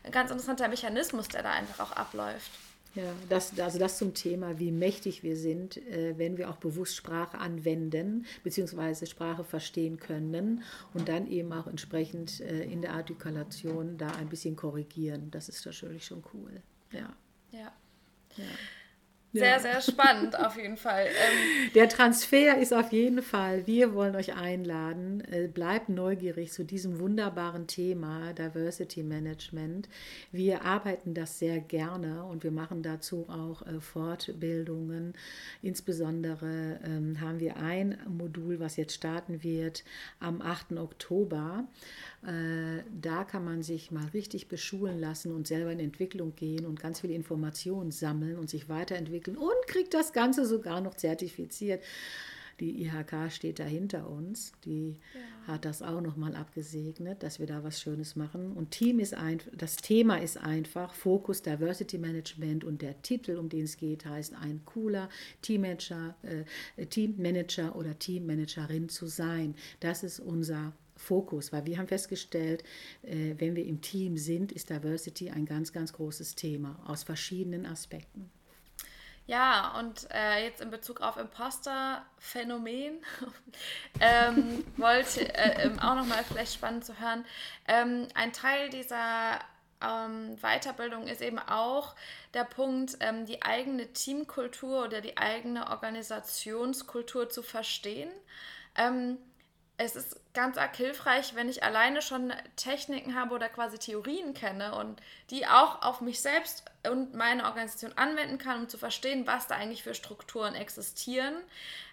ein 0.05 0.13
ganz 0.13 0.31
interessanter 0.31 0.69
Mechanismus, 0.69 1.29
der 1.29 1.43
da 1.43 1.51
einfach 1.51 1.81
auch 1.81 1.97
abläuft. 1.97 2.51
Ja, 2.95 3.13
das, 3.29 3.59
also 3.59 3.79
das 3.79 3.99
zum 3.99 4.15
Thema, 4.15 4.59
wie 4.61 4.71
mächtig 4.71 5.23
wir 5.25 5.37
sind, 5.37 5.77
äh, 5.89 6.15
wenn 6.17 6.37
wir 6.37 6.49
auch 6.49 6.59
bewusst 6.59 6.95
Sprache 6.95 7.39
anwenden, 7.39 8.25
beziehungsweise 8.45 9.07
Sprache 9.07 9.43
verstehen 9.43 9.99
können 9.99 10.63
und 10.93 11.09
dann 11.09 11.27
eben 11.27 11.53
auch 11.53 11.67
entsprechend 11.67 12.41
äh, 12.41 12.63
in 12.63 12.83
der 12.83 12.93
Artikulation 12.93 13.99
da 13.99 14.11
ein 14.13 14.29
bisschen 14.29 14.55
korrigieren. 14.55 15.31
Das 15.33 15.49
ist 15.49 15.67
natürlich 15.67 16.05
schon 16.07 16.23
cool. 16.33 16.63
Ja. 16.93 17.13
Ja. 17.51 17.73
ja. 18.37 18.45
Sehr, 19.35 19.51
ja. 19.51 19.59
sehr 19.59 19.81
spannend 19.81 20.39
auf 20.39 20.57
jeden 20.57 20.77
Fall. 20.77 21.07
Ähm, 21.15 21.71
Der 21.75 21.89
Transfer 21.89 22.59
ist 22.59 22.73
auf 22.75 22.93
jeden 22.93 23.23
Fall, 23.23 23.67
wir 23.67 23.95
wollen 23.95 24.15
euch 24.17 24.35
einladen, 24.35 25.23
äh, 25.31 25.49
bleibt 25.49 25.89
neugierig 25.89 26.53
zu 26.53 26.65
diesem 26.65 26.99
wunderbaren 26.99 27.67
Thema 27.67 28.33
Diversity 28.33 29.03
Management. 29.03 29.89
Wir 30.33 30.65
arbeiten 30.65 31.15
das 31.15 31.39
sehr 31.39 31.61
gerne 31.61 32.25
und 32.25 32.43
wir 32.45 32.51
machen 32.51 32.83
dazu 32.83 33.27
auch 33.29 33.67
äh, 33.67 33.81
Fortbildungen. 33.81 35.15
Insbesondere 35.63 36.81
ähm, 36.85 37.21
haben 37.21 37.41
wir 37.41 37.57
ein 37.57 37.99
Modul, 38.09 38.61
was 38.61 38.77
jetzt 38.77 38.95
starten 38.95 39.43
wird 39.43 39.85
am 40.21 40.43
8. 40.43 40.73
Oktober. 40.73 41.65
Äh, 42.23 42.83
da 43.01 43.25
kann 43.25 43.45
man 43.45 43.63
sich 43.63 43.91
mal 43.91 44.07
richtig 44.15 44.49
beschulen 44.49 45.01
lassen 45.01 45.33
und 45.33 45.47
selber 45.47 45.73
in 45.73 45.81
Entwicklung 45.81 46.35
gehen 46.35 46.67
und 46.67 46.81
ganz 46.81 47.01
viele 47.01 47.15
Informationen 47.15 47.91
sammeln 47.91 48.39
und 48.39 48.51
sich 48.51 48.69
weiterentwickeln 48.69 49.24
und 49.29 49.67
kriegt 49.67 49.95
das 49.95 50.13
Ganze 50.13 50.47
sogar 50.47 50.81
noch 50.81 50.95
zertifiziert. 50.95 51.83
Die 52.61 52.85
IHK 52.85 53.31
steht 53.31 53.59
da 53.59 53.65
hinter 53.65 54.09
uns. 54.09 54.53
Die 54.65 54.97
ja. 55.15 55.55
hat 55.55 55.65
das 55.65 55.83
auch 55.83 56.01
nochmal 56.01 56.37
abgesegnet, 56.37 57.23
dass 57.23 57.39
wir 57.39 57.47
da 57.47 57.65
was 57.65 57.81
Schönes 57.81 58.17
machen. 58.17 58.53
Und 58.53 58.71
Team 58.71 59.01
ist 59.01 59.15
ein, 59.15 59.41
das 59.53 59.77
Thema 59.77 60.17
ist 60.17 60.37
einfach 60.37 60.95
Fokus 60.95 61.43
Diversity 61.43 61.99
Management 61.99 62.65
und 62.65 62.83
der 62.83 63.03
Titel, 63.03 63.37
um 63.37 63.49
den 63.49 63.65
es 63.65 63.77
geht, 63.77 64.07
heißt 64.07 64.35
ein 64.35 64.63
cooler 64.65 65.09
Teammanager, 65.43 66.15
äh, 66.23 66.87
Teammanager 66.87 67.75
oder 67.75 67.99
Teammanagerin 67.99 68.89
zu 68.89 69.07
sein. 69.07 69.55
Das 69.81 70.05
ist 70.05 70.21
unser 70.21 70.73
Fokus, 70.97 71.53
weil 71.53 71.67
wir 71.67 71.79
haben 71.79 71.89
festgestellt, 71.89 72.63
äh, 73.03 73.35
wenn 73.39 73.57
wir 73.57 73.65
im 73.65 73.81
Team 73.81 74.17
sind, 74.17 74.53
ist 74.53 74.71
Diversity 74.71 75.31
ein 75.31 75.45
ganz, 75.45 75.73
ganz 75.73 75.93
großes 75.93 76.37
Thema 76.37 76.79
aus 76.87 77.03
verschiedenen 77.03 77.67
Aspekten. 77.67 78.31
Ja, 79.27 79.79
und 79.79 80.07
äh, 80.11 80.45
jetzt 80.45 80.61
in 80.61 80.71
Bezug 80.71 81.01
auf 81.01 81.17
Imposter-Phänomen 81.17 82.99
ähm, 84.01 84.65
wollte 84.77 85.35
äh, 85.35 85.65
ähm, 85.65 85.79
auch 85.79 85.95
nochmal 85.95 86.23
vielleicht 86.25 86.53
spannend 86.53 86.85
zu 86.85 87.01
hören. 87.01 87.25
Ähm, 87.67 88.07
ein 88.15 88.35
Teil 88.35 88.69
dieser 88.69 89.39
ähm, 89.81 90.37
Weiterbildung 90.43 91.07
ist 91.07 91.23
eben 91.23 91.39
auch 91.39 91.95
der 92.35 92.45
Punkt, 92.45 92.99
ähm, 93.01 93.25
die 93.25 93.43
eigene 93.43 93.95
Teamkultur 93.95 94.85
oder 94.85 95.01
die 95.01 95.17
eigene 95.17 95.71
Organisationskultur 95.71 97.31
zu 97.31 97.43
verstehen. 97.43 98.11
Ähm, 98.77 99.17
es 99.77 99.97
ist 99.97 100.21
ganz 100.35 100.57
arg 100.57 100.77
hilfreich, 100.77 101.35
wenn 101.35 101.49
ich 101.49 101.65
alleine 101.65 102.01
schon 102.01 102.33
Techniken 102.57 103.15
habe 103.15 103.35
oder 103.35 103.49
quasi 103.49 103.79
Theorien 103.79 104.35
kenne 104.35 104.75
und 104.77 105.01
die 105.31 105.47
auch 105.47 105.83
auf 105.83 106.01
mich 106.01 106.21
selbst 106.21 106.65
und 106.89 107.15
meine 107.15 107.45
Organisation 107.45 107.93
anwenden 107.97 108.39
kann, 108.39 108.61
um 108.61 108.69
zu 108.69 108.79
verstehen, 108.79 109.27
was 109.27 109.49
da 109.49 109.57
eigentlich 109.57 109.83
für 109.83 109.95
Strukturen 109.95 110.55
existieren. 110.55 111.35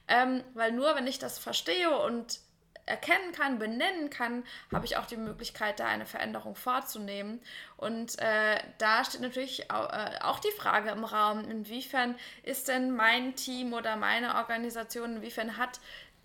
Ähm, 0.08 0.44
weil 0.54 0.72
nur 0.72 0.96
wenn 0.96 1.08
ich 1.08 1.18
das 1.18 1.40
verstehe 1.40 1.98
und 1.98 2.40
erkennen 2.86 3.32
kann, 3.32 3.60
benennen 3.60 4.10
kann, 4.10 4.44
habe 4.72 4.86
ich 4.86 4.98
auch 4.98 5.06
die 5.06 5.18
Möglichkeit, 5.18 5.80
da 5.80 5.86
eine 5.86 6.06
Veränderung 6.06 6.56
vorzunehmen. 6.56 7.40
Und 7.78 8.20
äh, 8.20 8.58
da 8.78 9.06
steht 9.06 9.22
natürlich 9.22 9.72
auch, 9.72 9.92
äh, 9.92 10.20
auch 10.22 10.40
die 10.40 10.52
Frage 10.52 10.90
im 10.90 11.04
Raum, 11.04 11.50
inwiefern 11.50 12.16
ist 12.44 12.68
denn 12.68 12.92
mein 12.92 13.36
Team 13.36 13.74
oder 13.74 13.96
meine 13.96 14.36
Organisation, 14.36 15.18
inwiefern 15.18 15.58
hat 15.58 15.80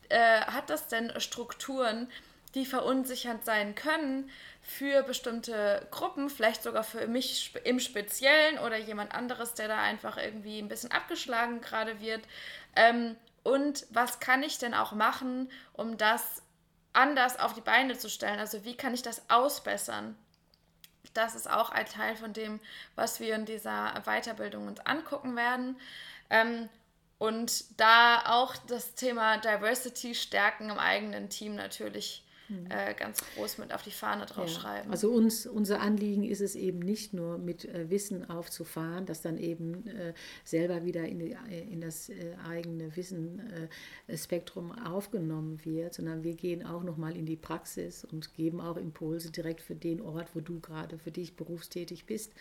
äh, 0.09 0.41
hat 0.43 0.71
das 0.71 0.89
denn 0.89 1.13
Strukturen, 1.21 2.11
die 2.55 2.67
verunsichernd 2.67 3.45
sein 3.45 3.75
können 3.75 4.31
für 4.63 5.03
bestimmte 5.03 5.87
Gruppen, 5.91 6.31
vielleicht 6.31 6.63
sogar 6.63 6.83
für 6.83 7.07
mich 7.07 7.55
im 7.65 7.79
Speziellen 7.79 8.59
oder 8.59 8.79
jemand 8.79 9.15
anderes, 9.15 9.55
der 9.55 9.69
da 9.69 9.79
einfach 9.81 10.17
irgendwie 10.17 10.59
ein 10.59 10.69
bisschen 10.69 10.91
abgeschlagen 10.91 11.61
gerade 11.61 12.01
wird. 12.01 12.23
Ähm, 12.75 13.17
und 13.45 13.87
was 13.91 14.19
kann 14.19 14.43
ich 14.43 14.59
denn 14.59 14.75
auch 14.75 14.93
machen, 14.93 15.51
um 15.73 15.99
das 15.99 16.43
anders 16.93 17.39
auf 17.39 17.53
die 17.53 17.61
Beine 17.61 17.97
zu 17.97 18.09
stellen? 18.09 18.41
Also 18.41 18.65
wie 18.65 18.77
kann 18.77 18.95
ich 18.95 19.03
das 19.03 19.31
ausbessern? 19.31 20.17
Das 21.15 21.35
ist 21.35 21.49
auch 21.49 21.71
ein 21.71 21.87
Teil 21.87 22.17
von 22.17 22.33
dem, 22.33 22.59
was 22.95 23.21
wir 23.21 23.35
in 23.35 23.45
dieser 23.45 24.03
Weiterbildung 24.05 24.67
uns 24.67 24.81
angucken 24.81 25.37
werden. 25.37 25.79
Ähm, 26.31 26.69
und 27.19 27.81
da 27.81 28.23
auch 28.27 28.57
das 28.69 28.95
Thema 28.95 29.39
Diversity 29.39 30.15
stärken 30.15 30.71
im 30.71 30.79
eigenen 30.79 31.31
Team 31.31 31.55
natürlich. 31.55 32.26
Äh, 32.69 32.95
ganz 32.95 33.23
groß 33.35 33.59
mit 33.59 33.75
auf 33.75 33.83
die 33.83 33.91
Fahne 33.91 34.27
draufschreiben. 34.27 34.87
Ja, 34.87 34.91
also 34.91 35.11
uns, 35.11 35.47
unser 35.47 35.81
Anliegen 35.81 36.25
ist 36.25 36.41
es 36.41 36.55
eben 36.55 36.79
nicht 36.79 37.13
nur 37.13 37.39
mit 37.39 37.65
äh, 37.65 37.91
Wissen 37.91 38.29
aufzufahren, 38.31 39.07
das 39.07 39.21
dann 39.21 39.39
eben 39.39 39.87
äh, 39.87 40.15
selber 40.45 40.85
wieder 40.85 41.05
in, 41.05 41.19
die, 41.19 41.33
äh, 41.33 41.63
in 41.71 41.81
das 41.81 42.09
äh, 42.09 42.35
eigene 42.47 42.95
Wissenspektrum 42.97 44.73
äh, 44.77 44.89
aufgenommen 44.89 45.65
wird, 45.65 45.95
sondern 45.95 46.23
wir 46.23 46.35
gehen 46.35 46.65
auch 46.65 46.85
nochmal 46.85 47.17
in 47.17 47.27
die 47.27 47.37
Praxis 47.37 48.05
und 48.05 48.35
geben 48.35 48.61
auch 48.61 48.77
Impulse 48.77 49.31
direkt 49.33 49.61
für 49.61 49.75
den 49.75 50.01
Ort, 50.01 50.35
wo 50.35 50.41
du 50.41 50.61
gerade 50.61 50.99
für 50.99 51.11
dich 51.11 51.35
berufstätig 51.35 52.07
bist 52.07 52.33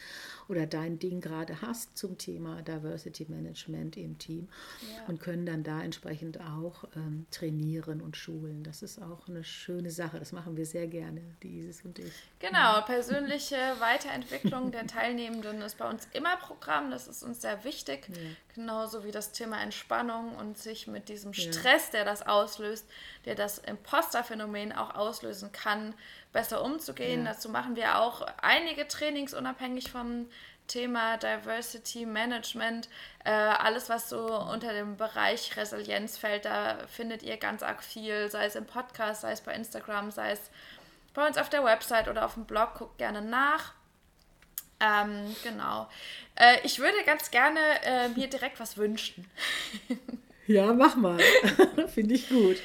oder 0.47 0.67
dein 0.67 0.99
Ding 0.99 1.19
gerade 1.19 1.61
hast 1.61 1.97
zum 1.97 2.17
Thema 2.17 2.61
Diversity 2.61 3.25
Management 3.27 3.97
im 3.97 4.17
Team 4.19 4.47
ja. 4.81 5.07
und 5.07 5.19
können 5.19 5.45
dann 5.45 5.63
da 5.63 5.81
entsprechend 5.81 6.39
auch 6.41 6.83
ähm, 6.95 7.25
trainieren 7.31 8.01
und 8.01 8.17
schulen. 8.17 8.63
Das 8.63 8.83
ist 8.83 9.01
auch 9.01 9.27
eine 9.27 9.43
schöne 9.43 9.91
Sache. 9.95 10.19
Das 10.19 10.31
machen 10.31 10.55
wir 10.55 10.65
sehr 10.65 10.87
gerne, 10.87 11.21
die 11.41 11.59
Isis 11.59 11.83
und 11.83 11.97
ich. 11.97 12.13
Genau, 12.39 12.81
persönliche 12.81 13.57
Weiterentwicklung 13.79 14.71
der 14.71 14.85
Teilnehmenden 14.85 15.61
ist 15.61 15.77
bei 15.77 15.89
uns 15.89 16.07
immer 16.13 16.37
Programm. 16.37 16.91
Das 16.91 17.07
ist 17.07 17.23
uns 17.23 17.41
sehr 17.41 17.63
wichtig. 17.63 18.07
Ja. 18.09 18.15
Genauso 18.53 19.03
wie 19.03 19.11
das 19.11 19.31
Thema 19.31 19.61
Entspannung 19.61 20.35
und 20.35 20.57
sich 20.57 20.85
mit 20.87 21.09
diesem 21.09 21.33
Stress, 21.33 21.89
der 21.89 22.05
das 22.05 22.27
auslöst, 22.27 22.85
der 23.25 23.35
das 23.35 23.57
Imposter-Phänomen 23.57 24.71
auch 24.71 24.95
auslösen 24.95 25.51
kann, 25.51 25.93
besser 26.31 26.63
umzugehen. 26.63 27.25
Ja. 27.25 27.33
Dazu 27.33 27.49
machen 27.49 27.75
wir 27.75 27.99
auch 27.99 28.21
einige 28.41 28.87
Trainings 28.87 29.33
unabhängig 29.33 29.89
vom 29.89 30.27
Thema 30.67 31.17
Diversity 31.17 32.05
Management, 32.05 32.89
äh, 33.23 33.29
alles 33.29 33.89
was 33.89 34.09
so 34.09 34.39
unter 34.39 34.73
dem 34.73 34.97
Bereich 34.97 35.55
Resilienz 35.57 36.17
fällt, 36.17 36.45
da 36.45 36.77
findet 36.87 37.23
ihr 37.23 37.37
ganz 37.37 37.63
arg 37.63 37.83
viel, 37.83 38.29
sei 38.29 38.45
es 38.45 38.55
im 38.55 38.65
Podcast, 38.65 39.21
sei 39.21 39.31
es 39.31 39.41
bei 39.41 39.53
Instagram, 39.53 40.11
sei 40.11 40.31
es 40.31 40.49
bei 41.13 41.25
uns 41.25 41.37
auf 41.37 41.49
der 41.49 41.63
Website 41.63 42.07
oder 42.07 42.25
auf 42.25 42.33
dem 42.33 42.45
Blog, 42.45 42.75
guckt 42.75 42.97
gerne 42.97 43.21
nach. 43.21 43.73
Ähm, 44.79 45.35
genau. 45.43 45.89
Äh, 46.35 46.57
ich 46.63 46.79
würde 46.79 46.97
ganz 47.05 47.31
gerne 47.31 47.59
äh, 47.83 48.09
mir 48.09 48.27
direkt 48.27 48.59
was 48.59 48.77
wünschen. 48.77 49.29
Ja, 50.47 50.73
mach 50.73 50.95
mal. 50.95 51.19
Finde 51.87 52.13
ich 52.15 52.29
gut. 52.29 52.57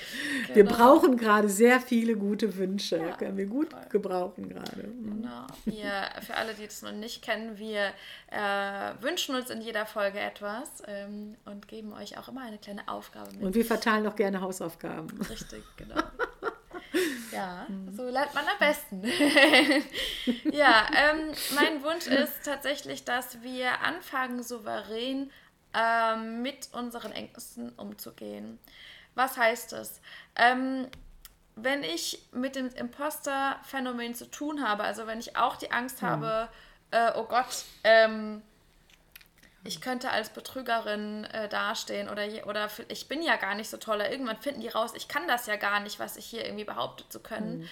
Genau. 0.42 0.54
Wir 0.54 0.64
brauchen 0.64 1.16
gerade 1.16 1.48
sehr 1.48 1.80
viele 1.80 2.14
gute 2.16 2.56
Wünsche. 2.56 2.96
Ja, 2.98 3.16
Können 3.16 3.36
wir 3.36 3.46
gut 3.46 3.70
voll. 3.72 3.80
gebrauchen 3.88 4.48
gerade. 4.48 4.88
Mhm. 4.88 5.22
Genau. 5.22 5.46
Wir, 5.64 6.10
für 6.22 6.34
alle, 6.34 6.54
die 6.54 6.66
das 6.66 6.82
noch 6.82 6.92
nicht 6.92 7.22
kennen, 7.22 7.58
wir 7.58 7.92
äh, 8.30 9.02
wünschen 9.02 9.34
uns 9.34 9.50
in 9.50 9.60
jeder 9.60 9.86
Folge 9.86 10.18
etwas 10.18 10.68
ähm, 10.86 11.36
und 11.46 11.68
geben 11.68 11.92
euch 11.92 12.18
auch 12.18 12.28
immer 12.28 12.42
eine 12.42 12.58
kleine 12.58 12.86
Aufgabe 12.88 13.32
mit. 13.32 13.42
Und 13.42 13.54
wir 13.54 13.64
verteilen 13.64 14.06
auch 14.06 14.16
gerne 14.16 14.40
Hausaufgaben. 14.40 15.08
Richtig, 15.28 15.62
genau. 15.76 16.00
Ja, 17.32 17.66
mhm. 17.68 17.94
so 17.94 18.08
lernt 18.08 18.34
man 18.34 18.44
am 18.44 18.58
besten. 18.58 19.04
ja, 20.52 20.86
ähm, 20.88 21.32
mein 21.54 21.82
Wunsch 21.84 22.08
ist 22.08 22.44
tatsächlich, 22.44 23.04
dass 23.04 23.42
wir 23.42 23.80
anfangen, 23.82 24.42
souverän 24.42 25.30
ähm, 25.74 26.42
mit 26.42 26.68
unseren 26.72 27.12
Ängsten 27.12 27.70
umzugehen. 27.70 28.58
Was 29.14 29.36
heißt 29.36 29.72
das? 29.72 30.00
Ähm, 30.36 30.88
wenn 31.56 31.82
ich 31.82 32.26
mit 32.32 32.56
dem 32.56 32.68
Imposter-Phänomen 32.68 34.14
zu 34.14 34.30
tun 34.30 34.66
habe, 34.66 34.84
also 34.84 35.06
wenn 35.06 35.20
ich 35.20 35.36
auch 35.36 35.56
die 35.56 35.72
Angst 35.72 36.02
mhm. 36.02 36.06
habe, 36.06 36.48
äh, 36.90 37.12
oh 37.16 37.24
Gott, 37.24 37.64
ähm, 37.84 38.42
ich 39.62 39.80
könnte 39.80 40.10
als 40.10 40.30
Betrügerin 40.30 41.24
äh, 41.24 41.48
dastehen 41.48 42.08
oder, 42.08 42.24
oder 42.46 42.68
ich 42.88 43.08
bin 43.08 43.22
ja 43.22 43.36
gar 43.36 43.54
nicht 43.54 43.68
so 43.68 43.76
toll. 43.76 44.00
Irgendwann 44.00 44.38
finden 44.38 44.62
die 44.62 44.68
raus, 44.68 44.92
ich 44.96 45.06
kann 45.06 45.28
das 45.28 45.46
ja 45.46 45.56
gar 45.56 45.80
nicht, 45.80 45.98
was 45.98 46.16
ich 46.16 46.24
hier 46.24 46.44
irgendwie 46.44 46.64
behaupte 46.64 47.06
zu 47.08 47.20
können. 47.20 47.58
Mhm. 47.58 47.68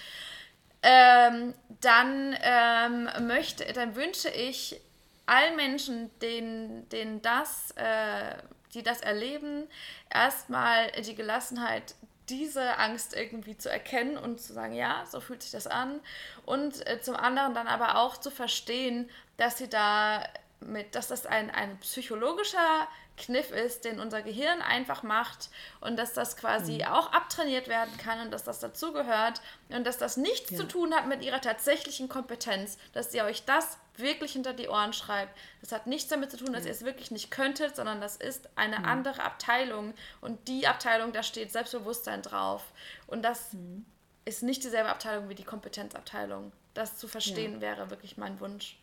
Ähm, 0.83 1.55
dann 1.81 2.37
ähm, 2.40 3.26
möchte, 3.26 3.64
dann 3.73 3.97
wünsche 3.97 4.28
ich 4.28 4.81
allen 5.29 5.57
Menschen, 5.57 6.11
denen, 6.21 6.89
denen 6.89 7.23
das, 7.23 7.73
äh, 7.73 8.35
die 8.75 8.83
das 8.83 9.01
erleben, 9.01 9.69
erstmal 10.11 10.91
die 10.93 11.15
Gelassenheit, 11.15 11.95
diese 12.29 12.79
Angst 12.79 13.17
irgendwie 13.17 13.57
zu 13.57 13.71
erkennen 13.71 14.19
und 14.19 14.41
zu 14.41 14.53
sagen, 14.53 14.75
ja, 14.75 15.05
so 15.11 15.21
fühlt 15.21 15.43
sich 15.43 15.53
das 15.53 15.67
an. 15.67 16.01
Und 16.45 16.87
äh, 16.87 17.01
zum 17.01 17.17
anderen 17.17 17.55
dann 17.55 17.67
aber 17.67 17.97
auch 17.97 18.19
zu 18.19 18.31
verstehen, 18.31 19.09
dass 19.37 19.59
sie 19.59 19.69
da 19.69 20.23
mit, 20.61 20.95
dass 20.95 21.09
das 21.09 21.25
ein, 21.25 21.51
ein 21.51 21.79
psychologischer 21.79 22.89
Kniff 23.17 23.51
ist, 23.51 23.85
den 23.85 24.01
unser 24.01 24.23
Gehirn 24.23 24.63
einfach 24.63 25.03
macht 25.03 25.51
und 25.81 25.99
dass 25.99 26.13
das 26.13 26.37
quasi 26.37 26.79
mhm. 26.79 26.93
auch 26.93 27.13
abtrainiert 27.13 27.69
werden 27.69 27.97
kann 27.99 28.21
und 28.21 28.31
dass 28.31 28.45
das 28.45 28.61
dazugehört 28.61 29.41
und 29.69 29.87
dass 29.87 29.99
das 29.99 30.17
nichts 30.17 30.51
ja. 30.51 30.59
zu 30.59 30.69
tun 30.69 30.95
hat 30.95 31.07
mit 31.07 31.23
ihrer 31.23 31.41
tatsächlichen 31.41 32.09
Kompetenz, 32.09 32.79
dass 32.93 33.13
ihr 33.15 33.25
euch 33.25 33.45
das 33.45 33.79
wirklich 33.99 34.33
hinter 34.33 34.52
die 34.52 34.69
Ohren 34.69 34.93
schreibt. 34.93 35.37
Das 35.61 35.73
hat 35.73 35.87
nichts 35.87 36.09
damit 36.09 36.31
zu 36.31 36.37
tun, 36.37 36.52
dass 36.52 36.64
ihr 36.64 36.71
es 36.71 36.85
wirklich 36.85 37.11
nicht 37.11 37.31
könntet, 37.31 37.76
sondern 37.76 38.00
das 38.00 38.17
ist 38.17 38.49
eine 38.57 38.81
mhm. 38.81 38.85
andere 38.85 39.23
Abteilung 39.23 39.95
und 40.21 40.49
die 40.49 40.67
Abteilung, 40.67 41.12
da 41.12 41.23
steht 41.23 41.52
Selbstbewusstsein 41.52 42.23
drauf 42.23 42.73
und 43.07 43.23
das 43.23 43.52
mhm. 43.52 43.85
ist 44.25 44.43
nicht 44.43 44.64
dieselbe 44.64 44.88
Abteilung 44.88 45.28
wie 45.28 45.35
die 45.35 45.45
Kompetenzabteilung. 45.45 46.52
Das 46.75 46.97
zu 46.99 47.09
verstehen 47.09 47.55
ja. 47.55 47.61
wäre 47.61 47.90
wirklich 47.90 48.17
mein 48.17 48.38
Wunsch 48.40 48.78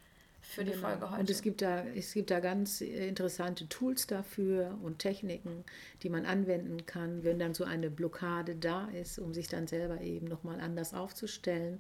für 0.46 0.64
die 0.64 0.72
genau. 0.72 0.88
Folge 0.88 1.10
heute. 1.10 1.20
Und 1.20 1.30
es 1.30 1.42
gibt, 1.42 1.62
da, 1.62 1.84
es 1.84 2.14
gibt 2.14 2.32
da 2.32 2.40
ganz 2.40 2.82
interessante 2.82 3.68
Tools 3.68 4.08
dafür 4.08 4.78
und 4.84 5.00
Techniken, 5.00 5.64
die 6.04 6.10
man 6.10 6.26
anwenden 6.26 6.86
kann, 6.86 7.24
wenn 7.24 7.40
dann 7.40 7.54
so 7.54 7.64
eine 7.64 7.90
Blockade 7.90 8.56
da 8.56 8.88
ist, 8.90 9.20
um 9.20 9.34
sich 9.34 9.48
dann 9.48 9.68
selber 9.68 10.02
eben 10.02 10.28
nochmal 10.28 10.60
anders 10.60 10.94
aufzustellen. 10.94 11.80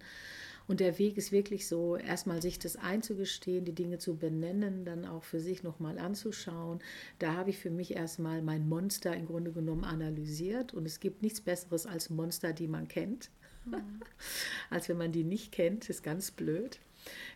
Und 0.67 0.79
der 0.79 0.97
Weg 0.97 1.17
ist 1.17 1.31
wirklich 1.31 1.67
so, 1.67 1.95
erstmal 1.95 2.41
sich 2.41 2.57
das 2.59 2.75
einzugestehen, 2.75 3.65
die 3.65 3.75
Dinge 3.75 3.99
zu 3.99 4.17
benennen, 4.17 4.85
dann 4.85 5.05
auch 5.05 5.23
für 5.23 5.39
sich 5.39 5.63
nochmal 5.63 5.99
anzuschauen. 5.99 6.79
Da 7.19 7.33
habe 7.33 7.51
ich 7.51 7.59
für 7.59 7.69
mich 7.69 7.95
erstmal 7.95 8.41
mein 8.41 8.67
Monster 8.67 9.15
im 9.15 9.27
Grunde 9.27 9.51
genommen 9.51 9.83
analysiert. 9.83 10.73
Und 10.73 10.85
es 10.85 10.99
gibt 10.99 11.21
nichts 11.21 11.41
Besseres 11.41 11.85
als 11.85 12.09
Monster, 12.09 12.53
die 12.53 12.67
man 12.67 12.87
kennt. 12.87 13.29
Mhm. 13.65 14.01
als 14.69 14.89
wenn 14.89 14.97
man 14.97 15.11
die 15.11 15.23
nicht 15.23 15.51
kennt, 15.51 15.89
ist 15.89 16.03
ganz 16.03 16.31
blöd. 16.31 16.79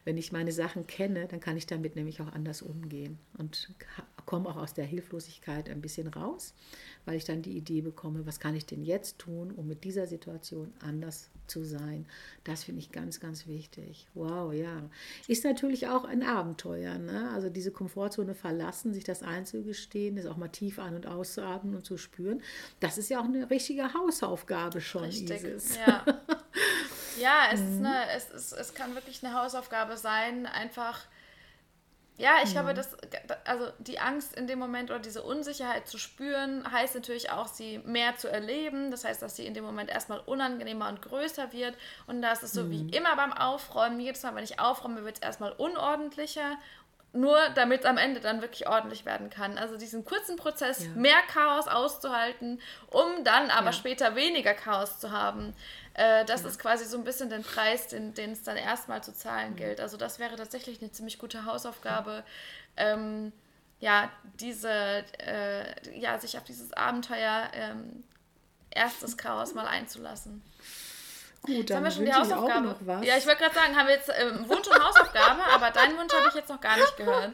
Wenn 0.03 0.17
ich 0.17 0.31
meine 0.31 0.51
Sachen 0.51 0.87
kenne, 0.87 1.27
dann 1.27 1.39
kann 1.39 1.57
ich 1.57 1.67
damit 1.67 1.95
nämlich 1.95 2.21
auch 2.21 2.31
anders 2.31 2.63
umgehen 2.63 3.19
und 3.37 3.69
komme 4.29 4.47
auch 4.47 4.57
aus 4.57 4.75
der 4.75 4.85
Hilflosigkeit 4.85 5.71
ein 5.71 5.81
bisschen 5.81 6.07
raus, 6.07 6.53
weil 7.05 7.15
ich 7.15 7.25
dann 7.25 7.41
die 7.41 7.57
Idee 7.57 7.81
bekomme, 7.81 8.27
was 8.27 8.39
kann 8.39 8.53
ich 8.53 8.63
denn 8.63 8.83
jetzt 8.83 9.17
tun, 9.17 9.49
um 9.49 9.65
mit 9.65 9.83
dieser 9.83 10.05
Situation 10.05 10.71
anders 10.81 11.31
zu 11.47 11.63
sein. 11.63 12.05
Das 12.43 12.63
finde 12.63 12.79
ich 12.79 12.91
ganz, 12.91 13.19
ganz 13.19 13.47
wichtig. 13.47 14.07
Wow, 14.13 14.53
ja. 14.53 14.87
Ist 15.27 15.45
natürlich 15.45 15.87
auch 15.87 16.05
ein 16.05 16.21
Abenteuer. 16.21 16.99
Ne? 16.99 17.31
Also 17.33 17.49
diese 17.49 17.71
Komfortzone 17.71 18.35
verlassen, 18.35 18.93
sich 18.93 19.03
das 19.03 19.23
einzugestehen, 19.23 20.15
das 20.15 20.27
auch 20.27 20.37
mal 20.37 20.49
tief 20.49 20.77
ein- 20.77 20.93
und 20.93 21.07
auszuatmen 21.07 21.75
und 21.75 21.83
zu 21.83 21.97
spüren. 21.97 22.43
Das 22.81 22.99
ist 22.99 23.09
ja 23.09 23.21
auch 23.21 23.25
eine 23.25 23.49
richtige 23.49 23.95
Hausaufgabe 23.95 24.79
schon. 24.79 25.05
Richtig, 25.05 25.43
Isis. 25.43 25.75
ja. 25.87 26.05
Ja, 27.19 27.49
es, 27.51 27.59
mhm. 27.59 27.67
ist 27.67 27.79
eine, 27.79 28.11
es, 28.15 28.29
ist, 28.29 28.51
es 28.53 28.73
kann 28.73 28.95
wirklich 28.95 29.25
eine 29.25 29.33
Hausaufgabe 29.33 29.97
sein, 29.97 30.45
einfach. 30.45 31.01
Ja, 32.19 32.33
ich 32.43 32.51
glaube, 32.51 32.73
dass 32.73 32.97
also 33.45 33.67
die 33.79 33.97
Angst 33.97 34.35
in 34.35 34.45
dem 34.45 34.59
Moment 34.59 34.91
oder 34.91 34.99
diese 34.99 35.23
Unsicherheit 35.23 35.87
zu 35.87 35.97
spüren, 35.97 36.69
heißt 36.69 36.93
natürlich 36.93 37.31
auch, 37.31 37.47
sie 37.47 37.77
mehr 37.85 38.17
zu 38.17 38.27
erleben. 38.27 38.91
Das 38.91 39.05
heißt, 39.05 39.21
dass 39.21 39.37
sie 39.37 39.45
in 39.45 39.53
dem 39.53 39.63
Moment 39.63 39.89
erstmal 39.89 40.19
unangenehmer 40.19 40.89
und 40.89 41.01
größer 41.01 41.53
wird. 41.53 41.77
Und 42.07 42.21
da 42.21 42.33
ist 42.33 42.43
es 42.43 42.51
so 42.51 42.65
mhm. 42.65 42.71
wie 42.71 42.97
immer 42.97 43.15
beim 43.15 43.31
Aufräumen. 43.31 44.01
Jedes 44.01 44.21
Mal, 44.23 44.35
wenn 44.35 44.43
ich 44.43 44.59
aufräume, 44.59 45.05
wird 45.05 45.15
es 45.15 45.21
erstmal 45.21 45.53
unordentlicher 45.53 46.57
nur 47.11 47.39
damit 47.55 47.79
es 47.79 47.85
am 47.85 47.97
Ende 47.97 48.19
dann 48.19 48.41
wirklich 48.41 48.67
ordentlich 48.67 49.05
werden 49.05 49.29
kann. 49.29 49.57
Also 49.57 49.77
diesen 49.77 50.05
kurzen 50.05 50.35
Prozess, 50.35 50.85
ja. 50.85 50.91
mehr 50.95 51.21
Chaos 51.27 51.67
auszuhalten, 51.67 52.61
um 52.87 53.23
dann 53.23 53.49
aber 53.49 53.67
ja. 53.67 53.73
später 53.73 54.15
weniger 54.15 54.53
Chaos 54.53 54.99
zu 54.99 55.11
haben. 55.11 55.55
Äh, 55.93 56.25
das 56.25 56.43
ja. 56.43 56.49
ist 56.49 56.59
quasi 56.59 56.85
so 56.85 56.97
ein 56.97 57.03
bisschen 57.03 57.29
den 57.29 57.43
Preis, 57.43 57.87
den, 57.87 58.13
es 58.17 58.43
dann 58.43 58.57
erstmal 58.57 59.03
zu 59.03 59.13
zahlen 59.13 59.55
gilt. 59.55 59.79
Also 59.79 59.97
das 59.97 60.19
wäre 60.19 60.35
tatsächlich 60.35 60.81
eine 60.81 60.91
ziemlich 60.91 61.19
gute 61.19 61.45
Hausaufgabe. 61.45 62.23
Ähm, 62.77 63.31
ja, 63.79 64.11
diese, 64.39 64.69
äh, 64.69 65.99
ja, 65.99 66.19
sich 66.19 66.37
auf 66.37 66.43
dieses 66.43 66.73
Abenteuer 66.73 67.49
ähm, 67.53 68.03
erstes 68.71 69.17
Chaos 69.17 69.53
mal 69.53 69.67
einzulassen. 69.67 70.41
Gut, 71.41 71.69
dann 71.69 71.77
haben 71.77 71.83
wir 71.85 71.91
schon 71.91 72.05
die 72.05 72.13
Hausaufgabe. 72.13 72.75
Ja, 73.05 73.17
ich 73.17 73.25
wollte 73.25 73.43
gerade 73.43 73.55
sagen, 73.55 73.75
haben 73.75 73.87
wir 73.87 73.95
jetzt 73.95 74.09
ähm, 74.09 74.47
Wunsch 74.49 74.67
und 74.67 74.83
Hausaufgabe, 74.83 75.41
aber 75.53 75.71
deinen 75.71 75.97
Wunsch 75.97 76.13
habe 76.13 76.27
ich 76.27 76.35
jetzt 76.35 76.49
noch 76.49 76.59
gar 76.59 76.75
nicht 76.75 76.97
gehört. 76.97 77.31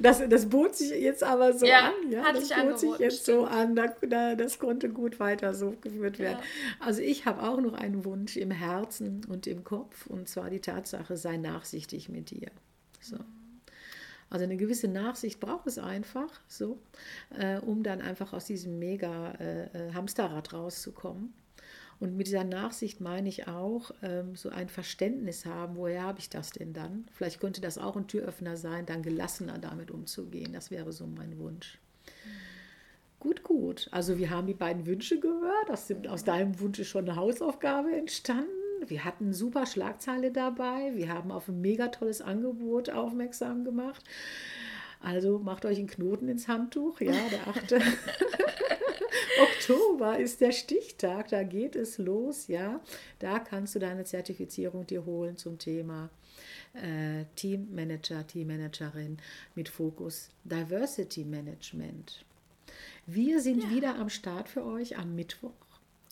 Das, 0.00 0.22
das 0.26 0.48
bot 0.48 0.74
sich 0.74 0.90
jetzt 0.90 1.22
aber 1.22 1.52
so 1.52 1.66
ja, 1.66 1.88
an. 1.88 2.10
Ja, 2.10 2.24
hat 2.24 2.36
das 2.36 2.48
sich 2.48 2.56
bot 2.56 2.78
sich 2.78 2.98
jetzt 2.98 3.26
so 3.26 3.44
an. 3.44 3.76
Da, 3.76 3.88
da, 4.00 4.34
das 4.34 4.58
konnte 4.58 4.88
gut 4.88 5.20
weiter 5.20 5.54
so 5.54 5.72
geführt 5.80 6.18
werden. 6.18 6.38
Ja. 6.38 6.86
Also 6.86 7.02
ich 7.02 7.26
habe 7.26 7.42
auch 7.42 7.60
noch 7.60 7.74
einen 7.74 8.04
Wunsch 8.04 8.36
im 8.36 8.50
Herzen 8.50 9.24
und 9.28 9.46
im 9.46 9.64
Kopf 9.64 10.06
und 10.06 10.28
zwar 10.28 10.48
die 10.48 10.60
Tatsache, 10.60 11.16
sei 11.16 11.36
nachsichtig 11.36 12.08
mit 12.08 12.30
dir. 12.30 12.50
So. 13.00 13.18
Also 14.30 14.44
eine 14.44 14.56
gewisse 14.56 14.88
Nachsicht 14.88 15.40
braucht 15.40 15.66
es 15.66 15.78
einfach, 15.78 16.30
so, 16.48 16.78
äh, 17.38 17.58
um 17.58 17.82
dann 17.82 18.00
einfach 18.00 18.32
aus 18.32 18.46
diesem 18.46 18.78
mega 18.78 19.32
äh, 19.32 19.64
äh 19.64 19.92
Hamsterrad 19.92 20.54
rauszukommen. 20.54 21.34
Und 22.02 22.16
mit 22.16 22.26
dieser 22.26 22.42
Nachsicht 22.42 23.00
meine 23.00 23.28
ich 23.28 23.46
auch 23.46 23.92
ähm, 24.02 24.34
so 24.34 24.48
ein 24.48 24.68
Verständnis 24.68 25.46
haben, 25.46 25.76
woher 25.76 26.02
habe 26.02 26.18
ich 26.18 26.28
das 26.28 26.50
denn 26.50 26.72
dann? 26.72 27.06
Vielleicht 27.12 27.38
könnte 27.38 27.60
das 27.60 27.78
auch 27.78 27.94
ein 27.94 28.08
Türöffner 28.08 28.56
sein, 28.56 28.86
dann 28.86 29.04
gelassener 29.04 29.56
damit 29.58 29.92
umzugehen. 29.92 30.52
Das 30.52 30.72
wäre 30.72 30.90
so 30.90 31.06
mein 31.06 31.38
Wunsch. 31.38 31.78
Gut, 33.20 33.44
gut. 33.44 33.86
Also 33.92 34.18
wir 34.18 34.30
haben 34.30 34.48
die 34.48 34.52
beiden 34.52 34.84
Wünsche 34.84 35.20
gehört. 35.20 35.70
Aus, 35.70 35.86
dem, 35.86 36.04
aus 36.06 36.24
deinem 36.24 36.58
Wunsch 36.58 36.82
schon 36.88 37.08
eine 37.08 37.14
Hausaufgabe 37.14 37.94
entstanden. 37.94 38.50
Wir 38.84 39.04
hatten 39.04 39.32
super 39.32 39.64
Schlagzeile 39.64 40.32
dabei. 40.32 40.90
Wir 40.96 41.08
haben 41.08 41.30
auf 41.30 41.46
ein 41.46 41.60
mega 41.60 41.86
tolles 41.86 42.20
Angebot 42.20 42.90
aufmerksam 42.90 43.64
gemacht. 43.64 44.02
Also 44.98 45.38
macht 45.38 45.64
euch 45.66 45.78
einen 45.78 45.86
Knoten 45.86 46.28
ins 46.28 46.48
Handtuch. 46.48 47.00
Ja, 47.00 47.12
der 47.30 47.46
achte. 47.46 47.80
Oktober 49.42 50.18
ist 50.18 50.40
der 50.40 50.52
Stichtag, 50.52 51.28
da 51.28 51.42
geht 51.42 51.76
es 51.76 51.98
los, 51.98 52.48
ja. 52.48 52.80
Da 53.18 53.38
kannst 53.38 53.74
du 53.74 53.78
deine 53.78 54.04
Zertifizierung 54.04 54.86
dir 54.86 55.04
holen 55.04 55.36
zum 55.36 55.58
Thema 55.58 56.10
äh, 56.74 57.24
Teammanager, 57.36 58.26
Teammanagerin 58.26 59.18
mit 59.54 59.68
Fokus 59.68 60.30
Diversity 60.44 61.24
Management. 61.24 62.24
Wir 63.06 63.40
sind 63.40 63.64
ja. 63.64 63.70
wieder 63.70 63.96
am 63.96 64.08
Start 64.08 64.48
für 64.48 64.64
euch 64.64 64.96
am 64.96 65.14
Mittwoch. 65.14 65.52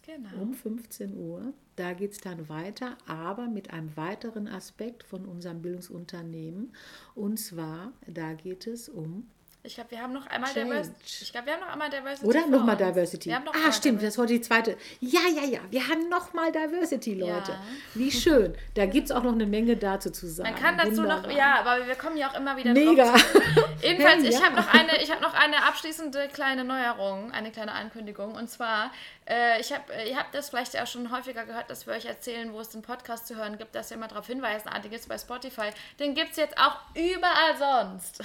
Genau. 0.06 0.42
Um 0.42 0.54
15 0.54 1.16
Uhr. 1.16 1.52
Da 1.76 1.92
geht 1.92 2.12
es 2.12 2.18
dann 2.18 2.48
weiter, 2.48 2.98
aber 3.06 3.48
mit 3.48 3.70
einem 3.70 3.96
weiteren 3.96 4.48
Aspekt 4.48 5.04
von 5.04 5.24
unserem 5.24 5.62
Bildungsunternehmen. 5.62 6.74
Und 7.14 7.38
zwar, 7.38 7.92
da 8.06 8.34
geht 8.34 8.66
es 8.66 8.88
um 8.88 9.28
ich 9.62 9.74
glaube, 9.74 9.90
wir 9.90 10.00
haben 10.00 10.14
noch 10.14 10.26
einmal 10.26 10.50
Diversity. 10.54 10.94
Ich 11.22 11.32
glaube, 11.32 11.46
wir 11.48 11.52
haben 11.52 11.60
noch 11.60 11.68
einmal 11.68 11.90
Diversity. 11.90 12.26
Oder 12.26 12.46
nochmal 12.46 12.76
Diversity. 12.76 13.28
Noch 13.28 13.54
ah, 13.54 13.72
stimmt, 13.72 14.00
Diversity. 14.00 14.06
das 14.06 14.18
war 14.18 14.26
die 14.26 14.40
zweite. 14.40 14.76
Ja, 15.00 15.20
ja, 15.34 15.44
ja, 15.44 15.60
wir 15.68 15.86
haben 15.86 16.08
nochmal 16.08 16.50
Diversity, 16.50 17.14
Leute. 17.14 17.52
Ja. 17.52 17.60
Wie 17.94 18.10
schön. 18.10 18.54
Da 18.74 18.86
gibt 18.86 19.06
es 19.06 19.12
auch 19.12 19.22
noch 19.22 19.32
eine 19.32 19.44
Menge 19.44 19.76
dazu 19.76 20.10
zu 20.10 20.28
sagen. 20.28 20.50
Man 20.50 20.58
kann 20.58 20.78
dazu 20.78 21.02
Wunderbar. 21.02 21.26
noch, 21.26 21.30
ja, 21.30 21.60
aber 21.60 21.86
wir 21.86 21.94
kommen 21.94 22.16
ja 22.16 22.30
auch 22.30 22.36
immer 22.38 22.56
wieder 22.56 22.72
Mega. 22.72 23.14
Jedenfalls, 23.82 24.24
ich 24.24 24.42
habe 24.42 24.56
noch, 24.56 24.72
eine, 24.72 24.92
noch 25.20 25.34
eine 25.34 25.64
abschließende 25.64 26.28
kleine 26.32 26.64
Neuerung, 26.64 27.30
eine 27.32 27.50
kleine 27.50 27.72
Ankündigung. 27.72 28.34
Und 28.34 28.48
zwar, 28.48 28.90
äh, 29.28 29.60
ich 29.60 29.72
hab, 29.72 29.90
ihr 30.06 30.16
habt 30.16 30.34
das 30.34 30.48
vielleicht 30.48 30.72
ja 30.72 30.86
schon 30.86 31.12
häufiger 31.12 31.44
gehört, 31.44 31.68
dass 31.70 31.86
wir 31.86 31.94
euch 31.94 32.06
erzählen, 32.06 32.52
wo 32.54 32.60
es 32.60 32.70
den 32.70 32.80
Podcast 32.80 33.26
zu 33.26 33.36
hören 33.36 33.58
gibt, 33.58 33.74
dass 33.74 33.90
wir 33.90 33.98
immer 33.98 34.08
darauf 34.08 34.26
hinweisen, 34.26 34.68
ah, 34.68 34.78
den 34.78 34.90
gibt 34.90 35.02
es 35.02 35.08
bei 35.08 35.18
Spotify. 35.18 35.70
Den 35.98 36.14
gibt 36.14 36.30
es 36.30 36.36
jetzt 36.38 36.56
auch 36.56 36.78
überall 36.94 37.56
sonst. 37.58 38.22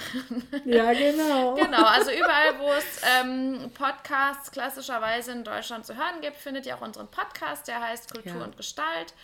Ja, 0.64 0.92
genau. 0.92 1.25
Genau. 1.26 1.54
Genau, 1.54 1.84
also 1.84 2.10
überall, 2.10 2.58
wo 2.58 2.72
es 2.72 3.00
ähm, 3.20 3.70
Podcasts 3.74 4.50
klassischerweise 4.50 5.32
in 5.32 5.44
Deutschland 5.44 5.84
zu 5.86 5.94
hören 5.96 6.20
gibt, 6.20 6.36
findet 6.36 6.66
ihr 6.66 6.76
auch 6.76 6.80
unseren 6.82 7.08
Podcast, 7.08 7.68
der 7.68 7.80
heißt 7.80 8.12
Kultur 8.12 8.36
Ja. 8.38 8.44
und 8.44 8.56
Gestalt. 8.56 9.14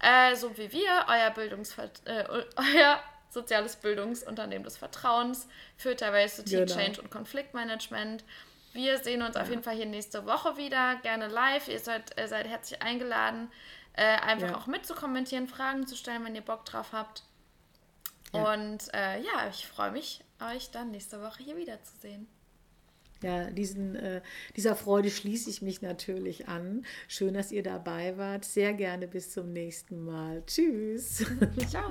Äh, 0.00 0.36
so 0.36 0.56
wie 0.56 0.70
wir, 0.72 1.06
euer 1.08 1.30
Bildungsver 1.30 1.84
äh, 2.04 2.24
euer 2.56 3.00
soziales 3.30 3.76
Bildungsunternehmen 3.76 4.64
des 4.64 4.76
Vertrauens 4.78 5.48
für 5.76 5.94
Diversity, 5.94 6.56
Genau. 6.56 6.74
Change 6.74 7.00
und 7.02 7.10
Konfliktmanagement. 7.10 8.24
Wir 8.72 8.98
sehen 8.98 9.22
uns 9.22 9.36
auf 9.36 9.48
jeden 9.50 9.62
Fall 9.62 9.74
hier 9.74 9.86
nächste 9.86 10.24
Woche 10.26 10.56
wieder, 10.56 10.96
gerne 11.02 11.26
live. 11.28 11.68
Ihr 11.68 11.80
seid, 11.80 12.16
äh, 12.18 12.28
seid 12.28 12.46
herzlich 12.46 12.80
eingeladen, 12.82 13.50
äh, 13.94 14.02
einfach 14.04 14.50
Ja. 14.50 14.56
auch 14.56 14.66
mitzukommentieren, 14.66 15.48
Fragen 15.48 15.86
zu 15.86 15.96
stellen, 15.96 16.24
wenn 16.24 16.34
ihr 16.36 16.42
Bock 16.42 16.64
drauf 16.64 16.88
habt. 16.92 17.22
Ja. 18.32 18.52
Und 18.52 18.92
äh, 18.94 19.20
ja, 19.20 19.48
ich 19.50 19.66
freue 19.66 19.92
mich, 19.92 20.24
euch 20.40 20.70
dann 20.70 20.90
nächste 20.90 21.20
Woche 21.22 21.42
hier 21.42 21.56
wiederzusehen. 21.56 22.26
Ja, 23.22 23.50
diesen, 23.50 23.96
äh, 23.96 24.20
dieser 24.56 24.76
Freude 24.76 25.10
schließe 25.10 25.50
ich 25.50 25.60
mich 25.60 25.82
natürlich 25.82 26.46
an. 26.46 26.84
Schön, 27.08 27.34
dass 27.34 27.50
ihr 27.50 27.64
dabei 27.64 28.16
wart. 28.16 28.44
Sehr 28.44 28.74
gerne 28.74 29.08
bis 29.08 29.32
zum 29.32 29.52
nächsten 29.52 30.04
Mal. 30.04 30.44
Tschüss. 30.46 31.26
Ciao! 31.68 31.90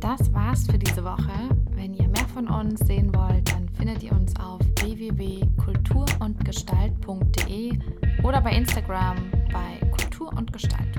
Das 0.00 0.32
war's 0.32 0.66
für 0.66 0.78
diese 0.78 1.04
Woche. 1.04 1.30
Wenn 1.70 1.94
ihr 1.94 2.08
mehr 2.08 2.26
von 2.34 2.48
uns 2.48 2.80
sehen 2.80 3.14
wollt, 3.14 3.48
dann 3.52 3.68
findet 3.68 4.02
ihr 4.02 4.10
uns 4.10 4.34
auf 4.40 4.60
www.kulturundgestalt.de 4.80 7.78
oder 8.24 8.40
bei 8.40 8.50
Instagram 8.50 9.30
bei 9.52 9.78
Kultur 9.90 10.32
und 10.36 10.52
Gestalt. 10.52 10.98